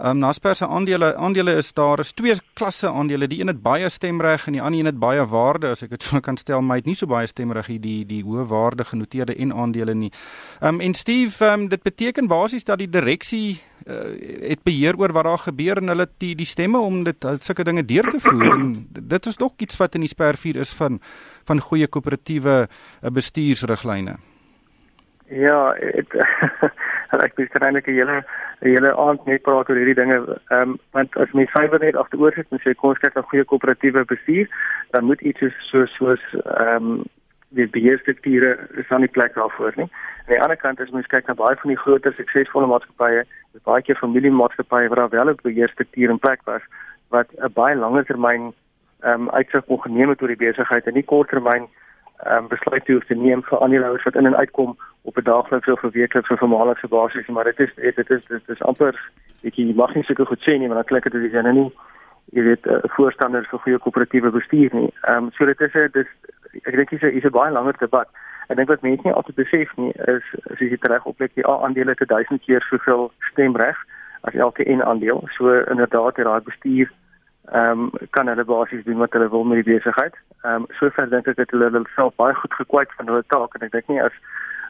um, 0.04 0.18
Naspers 0.18 0.58
se 0.58 0.66
aandele 0.66 1.16
aandele 1.16 1.52
is 1.56 1.72
daar 1.72 1.98
is 1.98 2.12
twee 2.12 2.34
klasse 2.52 2.90
aandele. 2.90 3.26
Die 3.26 3.40
een 3.40 3.46
het 3.46 3.62
baie 3.62 3.88
stemreg 3.88 4.46
en 4.46 4.52
die 4.52 4.62
ander 4.62 4.80
een 4.80 4.86
het 4.86 4.98
baie 4.98 5.26
waarde 5.26 5.68
as 5.68 5.82
ek 5.82 5.90
dit 5.90 6.02
so 6.02 6.20
kan 6.20 6.36
stel, 6.36 6.62
maar 6.62 6.76
hy 6.76 6.82
het 6.82 6.86
nie 6.86 6.98
so 6.98 7.06
baie 7.06 7.26
stemreg 7.26 7.66
hier 7.66 7.80
die 7.80 8.06
die 8.06 8.22
hoë 8.24 8.46
waarde 8.46 8.84
genoteerde 8.84 9.36
en 9.36 9.52
aandele 9.52 9.94
nie. 9.94 10.12
Ehm 10.60 10.74
um, 10.74 10.80
en 10.80 10.94
Steve, 10.94 11.44
um, 11.44 11.68
dit 11.68 11.82
beteken 11.82 12.26
basies 12.26 12.64
dat 12.64 12.78
die 12.78 12.90
direksie 12.90 13.60
uh, 13.88 14.48
het 14.48 14.62
beheer 14.62 14.98
oor 14.98 15.12
wat 15.12 15.24
daar 15.24 15.38
gebeur 15.38 15.80
en 15.80 15.88
hulle 15.88 16.06
die 16.18 16.34
die 16.36 16.46
stemme 16.46 16.78
om 16.78 17.04
dit 17.04 17.28
sulke 17.38 17.64
dinge 17.64 17.84
deur 17.84 18.08
te 18.10 18.20
voer. 18.20 18.52
En 18.54 18.72
dit 18.92 19.26
is 19.26 19.36
dalk 19.36 19.60
iets 19.64 19.76
wat 19.76 19.94
in 19.94 20.04
die 20.06 20.14
spervuur 20.14 20.56
is 20.56 20.72
van 20.72 21.00
van 21.48 21.60
goeie 21.60 21.86
koöperatiewe 21.88 22.56
uh, 22.68 23.10
bestuursriglyne. 23.10 24.18
Ja, 25.28 25.74
het, 25.76 26.12
ek 27.24 27.36
het 27.36 27.62
eintlik 27.62 27.86
'n 27.86 27.96
hele 28.00 28.24
'n 28.60 28.68
hele 28.68 28.96
aand 28.96 29.24
net 29.26 29.42
praat 29.42 29.68
oor 29.68 29.76
hierdie 29.76 29.94
dinge. 29.94 30.40
Ehm 30.48 30.60
um, 30.60 30.78
want 30.92 31.16
as 31.16 31.32
mens 31.32 31.50
vyfer 31.50 31.80
net 31.80 31.96
agteroor 31.96 32.32
sit 32.32 32.46
en 32.50 32.60
sê 32.60 32.74
kom 32.74 32.90
ons 32.90 32.98
kyk 32.98 33.14
na 33.14 33.22
goeie 33.22 33.44
koöperatiewe 33.44 34.04
bestuur, 34.04 34.48
dan 34.90 35.04
moet 35.04 35.20
iets 35.20 35.40
soos 35.70 35.94
soos 35.96 36.24
ehm 36.32 36.92
um, 36.92 37.04
die 37.56 37.66
beheerstrukture 37.66 38.68
is 38.76 38.90
aan 38.90 39.00
die 39.00 39.14
plek 39.16 39.34
daarvoor 39.34 39.72
nie. 39.76 39.88
Aan 40.26 40.34
die 40.34 40.42
ander 40.42 40.56
kant 40.56 40.80
as 40.80 40.90
mens 40.90 41.06
kyk 41.06 41.26
na 41.26 41.34
baie 41.34 41.56
van 41.56 41.72
die 41.72 41.80
groter 41.80 42.12
suksesvolle 42.16 42.68
maatskappye, 42.68 43.24
dis 43.56 43.64
baie 43.64 43.82
keer 43.82 43.96
familiemaatskappye 43.96 44.88
waar 44.88 45.02
daar 45.02 45.16
wel 45.16 45.30
'n 45.32 45.38
beheerstruktuur 45.42 46.10
in 46.10 46.18
plek 46.18 46.40
was 46.44 46.62
wat 47.08 47.28
'n 47.36 47.52
baie 47.52 47.76
langer 47.76 48.04
termyn 48.04 48.52
ehm 49.00 49.20
um, 49.20 49.30
uitsig 49.30 49.64
kon 49.64 49.82
geneem 49.82 50.08
het 50.08 50.22
oor 50.22 50.28
die 50.28 50.44
besigheid 50.46 50.86
en 50.86 50.94
nie 50.94 51.02
korttermyn 51.02 51.68
ehm 52.18 52.36
um, 52.36 52.48
besluit 52.48 52.86
hoef 52.86 53.04
te 53.06 53.14
neem 53.14 53.42
vir 53.42 53.60
aandeelhouers 53.60 54.04
wat 54.04 54.14
in 54.14 54.26
en 54.26 54.36
uitkom 54.36 54.76
op 55.02 55.16
'n 55.16 55.24
daaglikse 55.24 55.72
of 55.72 55.80
weeklikse 55.80 56.32
of 56.32 56.38
vermaaligse 56.38 56.88
basis 56.88 57.26
maar 57.26 57.44
dit 57.44 57.60
is 57.60 57.74
dit, 57.74 57.96
dit 57.96 58.10
is 58.10 58.24
dit 58.28 58.48
is 58.48 58.62
amper 58.62 58.94
ek 59.42 59.54
jy 59.54 59.72
mag 59.74 59.94
nie 59.94 60.04
seker 60.04 60.26
goed 60.26 60.42
sê 60.42 60.58
nie 60.58 60.66
maar 60.66 60.80
dan 60.82 60.90
klink 60.90 61.04
dit 61.04 61.14
as 61.14 61.32
jy 61.32 61.42
nou 61.42 61.52
nie 61.52 61.72
jy 62.32 62.42
weet 62.42 62.66
'n 62.66 62.74
uh, 62.74 62.90
voorstander 62.96 63.46
vir 63.50 63.58
goeie 63.58 63.78
koöperatiewe 63.78 64.30
bestuur 64.30 64.74
nie. 64.74 64.92
Ehm 65.02 65.24
um, 65.24 65.30
so 65.32 65.44
dit 65.44 65.60
is 65.60 65.74
'n 65.74 65.88
dis 65.92 66.10
ek 66.64 66.76
dink 66.76 66.90
dis 66.90 67.02
'n 67.02 67.16
is 67.16 67.24
'n 67.24 67.36
baie 67.38 67.52
langer 67.52 67.76
debat. 67.78 68.08
Ek 68.48 68.56
dink 68.56 68.68
wat 68.68 68.82
mense 68.82 69.04
nie 69.04 69.12
altyd 69.12 69.36
besef 69.36 69.76
nie 69.76 69.92
is 70.14 70.24
as 70.50 70.58
jy 70.58 70.76
reg 70.80 71.04
oplet 71.04 71.34
die 71.34 71.46
aandele 71.46 71.94
te 71.94 72.06
1000 72.06 72.42
keer 72.46 72.62
soveel 72.70 73.12
stemreg 73.30 73.76
as 74.22 74.34
elke 74.34 74.68
een 74.68 74.82
aandeel. 74.82 75.28
So 75.36 75.52
inderdaad 75.60 76.14
die 76.16 76.24
raad 76.24 76.44
bestuur 76.44 76.90
ehm 77.52 77.80
um, 77.80 77.90
kan 78.10 78.28
hulle 78.28 78.44
basies 78.44 78.84
doen 78.84 78.98
wat 78.98 79.12
hulle 79.12 79.30
wil 79.30 79.44
met 79.44 79.64
die 79.64 79.74
besigheid. 79.74 80.14
Ehm 80.42 80.54
um, 80.54 80.66
sover 80.78 81.10
dink 81.10 81.26
ek 81.26 81.36
dat 81.36 81.50
hulle 81.50 81.70
hulle 81.70 81.84
self 81.94 82.14
baie 82.16 82.34
goed 82.34 82.54
gekwyt 82.54 82.92
van 82.96 83.06
hulle 83.06 83.24
taak 83.28 83.54
en 83.54 83.66
ek 83.66 83.72
dink 83.72 83.88
nie 83.88 84.02
as 84.02 84.12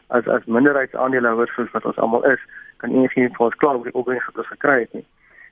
as 0.07 0.27
as 0.27 0.45
minderheidsaandeelhouers 0.45 1.53
soos 1.55 1.71
wat 1.71 1.85
ons 1.85 1.97
almal 1.97 2.23
is, 2.25 2.39
kan 2.77 2.91
enigiemand 2.91 3.35
vir 3.37 3.45
ons 3.45 3.57
kla 3.61 3.73
oor 3.75 3.89
die 3.89 3.93
opbrengs 3.93 4.25
wat 4.29 4.37
ons 4.43 4.53
gekry 4.53 4.79
het 4.79 4.93
nie. 4.93 5.05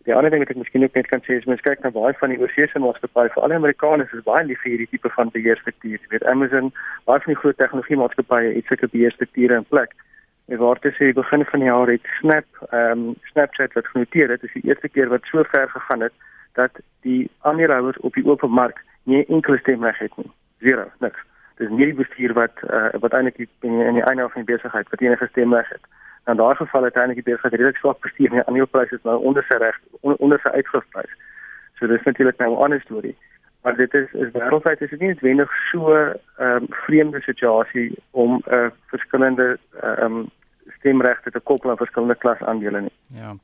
Die 0.08 0.16
ander 0.16 0.32
ding 0.32 0.40
wat 0.40 0.54
ek 0.54 0.60
miskien 0.62 0.86
ook 0.86 0.94
net 0.96 1.08
kan 1.12 1.20
sê 1.26 1.36
is 1.36 1.46
mens 1.52 1.64
kyk 1.66 1.82
na 1.84 1.90
baie 1.92 2.16
van 2.16 2.32
die 2.32 2.40
oorsese 2.40 2.80
maatskappye, 2.80 3.28
vir 3.34 3.44
al 3.44 3.52
die 3.52 3.58
Amerikaners 3.60 4.14
is 4.16 4.24
baie 4.24 4.46
lief 4.48 4.62
vir 4.64 4.72
hierdie 4.72 4.88
tipe 4.94 5.10
van 5.12 5.34
beheerstruktuur. 5.34 5.98
Jy 6.00 6.12
weet 6.14 6.28
Amazon, 6.32 6.70
baie 7.10 7.24
van 7.26 7.34
die 7.34 7.40
groot 7.42 7.58
tegnologie 7.60 7.98
maatskappye 8.00 8.54
het 8.54 8.72
sulke 8.72 8.88
beheerstrukture 8.94 9.58
in 9.60 9.68
plek. 9.68 9.98
En 10.48 10.62
waar 10.62 10.80
dit 10.86 10.96
sê 10.96 11.10
begin 11.18 11.44
van 11.50 11.66
die 11.66 11.68
jaar 11.68 11.92
het 11.92 12.08
Snap, 12.22 12.48
ehm 12.70 13.04
um, 13.10 13.20
Snapchat 13.34 13.76
wat 13.76 13.92
genoteer 13.92 14.32
het, 14.32 14.48
is 14.48 14.56
die 14.56 14.64
eerste 14.70 14.88
keer 14.88 15.12
wat 15.12 15.28
so 15.28 15.44
ver 15.52 15.68
gegaan 15.76 16.08
het 16.08 16.16
dat 16.56 16.80
die 17.04 17.28
aandeelhouers 17.52 18.00
op 18.08 18.16
die 18.16 18.26
open 18.32 18.56
mark 18.56 18.80
nie 19.12 19.26
enkele 19.28 19.60
stemreg 19.60 20.00
het 20.00 20.16
nie. 20.18 20.32
Zero, 20.64 20.88
niks. 21.04 21.20
Dis 21.60 21.70
nie 21.70 21.92
die 21.92 22.00
bestuur 22.00 22.32
wat 22.40 22.64
uh, 22.64 22.96
wat 23.04 23.12
eintlik 23.20 23.44
in 23.44 24.00
die 24.00 24.08
einde 24.08 24.32
van 24.32 24.48
die 24.48 24.56
besigheid 24.56 24.88
wat 24.96 25.04
enige 25.04 25.28
stemreg 25.36 25.76
het 25.76 25.84
in 26.28 26.40
daardie 26.40 26.66
geval 26.66 26.84
het 26.84 26.96
eintlik 26.96 27.24
die 27.24 27.30
besigheid 27.32 27.54
redelik 27.54 27.78
swak 27.78 28.02
bestuur 28.02 28.30
en 28.30 28.40
die 28.40 28.46
aandelepryse 28.46 28.96
is 28.96 29.08
nou 29.08 29.18
onder 29.30 29.46
sy 29.48 29.58
reg 29.64 29.78
onder 30.02 30.40
sy 30.44 30.54
uitgifprys. 30.60 31.14
So 31.80 31.88
dis 31.88 32.04
natuurlik 32.04 32.38
nou 32.38 32.52
'n 32.52 32.64
ander 32.64 32.82
storie. 32.82 33.16
Maar 33.62 33.76
dit 33.76 33.94
is 33.94 34.08
is 34.14 34.32
wêreldwyd 34.34 34.82
is 34.82 34.90
dit 34.90 35.00
nie 35.00 35.08
noodwendig 35.08 35.52
so 35.72 35.94
'n 35.94 36.16
um, 36.40 36.68
vreemde 36.70 37.22
situasie 37.22 37.96
om 38.12 38.36
'n 38.36 38.54
uh, 38.54 38.70
verskillende 38.88 39.58
ehm 39.82 40.04
um, 40.04 40.30
stemregte 40.80 41.32
te 41.32 41.40
koppel 41.40 41.70
aan 41.70 41.78
verskillende 41.78 42.16
klas 42.16 42.40
aandele 42.40 42.82
nie. 42.82 42.92
Ja. 43.08 43.36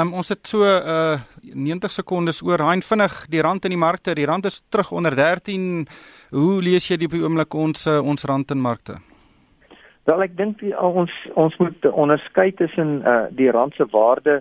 Um, 0.00 0.12
ons 0.12 0.28
het 0.28 0.46
so 0.46 0.64
uh 0.64 1.20
90 1.42 1.92
sekondes 1.92 2.42
oor 2.42 2.58
hein 2.58 2.82
vinnig 2.82 3.26
die 3.28 3.40
rand 3.40 3.64
in 3.64 3.70
die 3.70 3.78
markte. 3.78 4.14
Die 4.14 4.26
rand 4.26 4.44
is 4.44 4.62
terug 4.68 4.90
onder 4.90 5.16
13. 5.16 5.86
Hoe 6.30 6.62
lees 6.62 6.88
jy 6.88 6.96
die 6.96 7.06
op 7.06 7.12
die 7.12 7.22
oomblik 7.22 7.54
ons 7.54 7.86
uh, 7.86 8.00
ons 8.00 8.24
rand 8.24 8.50
in 8.50 8.60
markte? 8.60 9.11
Wel 10.04 10.22
ek 10.22 10.34
dink 10.36 10.62
ons 10.78 11.12
ons 11.38 11.56
moet 11.62 11.86
onderskei 11.90 12.50
tussen 12.58 13.02
uh 13.06 13.26
die 13.30 13.50
rand 13.50 13.74
se 13.78 13.86
waarde 13.90 14.40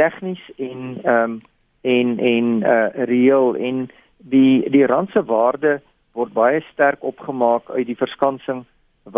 tegnies 0.00 0.42
en 0.56 0.96
ehm 1.02 1.36
um, 1.36 1.42
en 1.86 2.18
en 2.18 2.46
uh 2.62 3.04
reël 3.10 3.56
en 3.56 3.90
die 4.18 4.70
die 4.70 4.86
rand 4.86 5.10
se 5.10 5.22
waarde 5.24 5.80
word 6.12 6.32
baie 6.32 6.62
sterk 6.72 7.04
opgemaak 7.04 7.68
uit 7.70 7.86
die 7.86 8.00
verskansing 8.00 8.64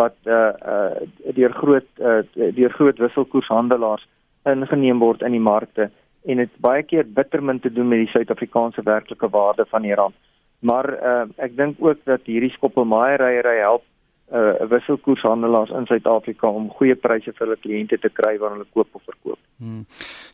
wat 0.00 0.16
uh 0.26 0.50
uh 0.74 1.34
deur 1.38 1.54
groot 1.60 1.88
uh 2.02 2.20
deur 2.34 2.74
groot 2.74 2.98
wisselkoershandelaars 2.98 4.08
ingeneem 4.44 4.98
word 4.98 5.22
in 5.22 5.36
die 5.36 5.46
markte 5.50 5.90
en 6.26 6.42
dit 6.42 6.58
baie 6.58 6.82
keer 6.82 7.06
bitter 7.06 7.42
min 7.42 7.60
te 7.60 7.70
doen 7.72 7.88
met 7.88 8.02
die 8.02 8.10
Suid-Afrikaanse 8.12 8.82
werklike 8.82 9.30
waarde 9.30 9.64
van 9.70 9.82
die 9.82 9.94
rand. 9.94 10.14
Maar 10.58 10.90
uh 10.90 11.24
ek 11.36 11.56
dink 11.56 11.78
ook 11.78 12.02
dat 12.04 12.26
hierdie 12.26 12.52
skoppelmaaiery 12.56 13.60
help 13.60 13.86
uh 14.32 14.68
wisselkoershandelaars 14.68 15.70
in 15.70 15.86
Suid-Afrika 15.86 16.48
om 16.52 16.68
goeie 16.76 16.94
pryse 16.94 17.32
vir 17.32 17.46
hulle 17.46 17.56
kliënte 17.62 17.98
te 17.98 18.10
kry 18.12 18.34
wanneer 18.38 18.58
hulle 18.58 18.74
koop 18.74 18.98
of 18.98 19.02
verkoop. 19.08 19.38
Hmm. 19.56 19.86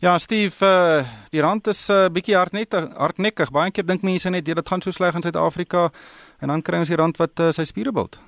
Ja, 0.03 0.19
Steve, 0.19 0.59
uh 0.67 1.07
die 1.31 1.41
rand 1.41 1.67
is 1.67 1.89
'n 1.89 1.93
uh, 1.93 2.11
bietjie 2.11 2.37
hardnekkig, 2.37 2.91
hardnekkig. 2.99 3.51
Baie 3.51 3.71
keer 3.71 3.87
dink 3.87 4.03
mense 4.03 4.31
net 4.31 4.45
dit 4.45 4.69
gaan 4.69 4.83
so 4.83 4.91
sleg 4.91 5.15
in 5.15 5.23
Suid-Afrika 5.23 5.91
en 6.41 6.49
dan 6.49 6.63
kry 6.63 6.79
ons 6.79 6.89
die 6.89 7.03
rand 7.03 7.17
wat 7.17 7.41
uh, 7.41 7.51
sy 7.51 7.65
spiere 7.65 7.93
bult. 7.93 8.19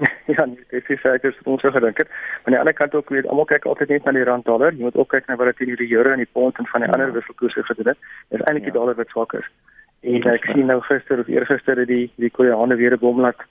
ja, 0.36 0.44
nee, 0.46 0.64
dit 0.70 0.90
is 0.90 1.00
seker 1.00 1.34
wat 1.36 1.52
ons 1.52 1.60
so 1.60 1.70
gedink 1.70 1.98
het. 1.98 2.08
Maar 2.08 2.46
aan 2.46 2.52
die 2.52 2.58
ander 2.58 2.74
kant 2.74 2.94
ook 2.94 3.08
weet 3.08 3.26
almal 3.26 3.44
kyk 3.44 3.66
altyd 3.68 3.88
net 3.88 4.04
na 4.04 4.12
die 4.16 4.24
rand 4.24 4.44
dollar. 4.44 4.72
Jy 4.72 4.86
moet 4.88 4.96
ook 4.96 5.08
kyk 5.12 5.26
na 5.28 5.36
wat 5.36 5.52
dit 5.52 5.68
in 5.68 5.76
die 5.76 5.92
euro 5.92 6.14
en 6.14 6.24
die 6.24 6.32
pond 6.32 6.58
en 6.58 6.66
van 6.72 6.80
die 6.80 6.88
ja. 6.88 6.94
ander 6.96 7.12
wisselkoerse 7.12 7.64
gedoen 7.68 7.92
het. 7.92 7.98
Dit 8.28 8.40
is 8.40 8.46
eintlik 8.46 8.64
ja. 8.64 8.70
die 8.70 8.78
dollar 8.78 8.96
wat 8.96 9.12
swak 9.12 9.36
is. 9.40 9.48
En 10.00 10.28
ek 10.32 10.46
sien 10.54 10.66
nou 10.66 10.80
gister 10.88 11.20
of 11.20 11.28
eergister 11.28 11.84
die 11.86 12.06
die 12.16 12.30
Koreane 12.30 12.76
weer 12.80 12.96
'n 12.96 13.04
bom 13.04 13.20
laat 13.20 13.44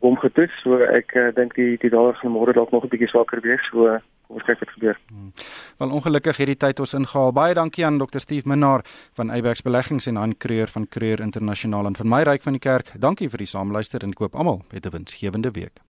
bom 0.00 0.16
getoets 0.16 0.62
so 0.62 0.78
ek 0.80 1.14
uh, 1.16 1.30
dink 1.34 1.54
die 1.54 1.76
die 1.82 1.90
dollar 1.90 2.14
gaan 2.20 2.32
môre 2.32 2.52
dalk 2.52 2.72
nog 2.72 2.84
'n 2.84 2.92
bietjie 2.92 3.08
swakker 3.08 3.40
wees 3.42 3.62
so 3.70 3.98
kom 4.28 4.36
ons 4.36 4.44
kyk 4.44 4.60
wat 4.60 4.74
gebeur. 4.76 4.98
Hmm. 5.08 5.32
Wel 5.80 5.90
ongelukkig 5.90 6.36
hierdie 6.36 6.56
tyd 6.56 6.80
ons 6.80 6.94
ingehaal. 6.94 7.32
Baie 7.32 7.54
dankie 7.54 7.84
aan 7.86 7.98
Dr. 7.98 8.20
Steve 8.20 8.48
Minnar 8.48 8.84
van 9.16 9.30
Eyebax 9.30 9.62
Beleggings 9.62 10.06
en 10.06 10.18
aan 10.18 10.36
Creer 10.36 10.68
van 10.68 10.88
Creer 10.88 11.20
Internasionaal 11.20 11.86
en 11.86 11.96
van 11.96 12.08
my 12.08 12.22
ryk 12.22 12.42
van 12.42 12.52
die 12.52 12.60
kerk. 12.62 12.92
Dankie 13.00 13.28
vir 13.28 13.38
die 13.38 13.46
saamluister 13.46 14.04
en 14.04 14.12
koop 14.12 14.34
almal 14.34 14.62
'n 14.72 14.90
winsgewende 14.90 15.50
week. 15.50 15.80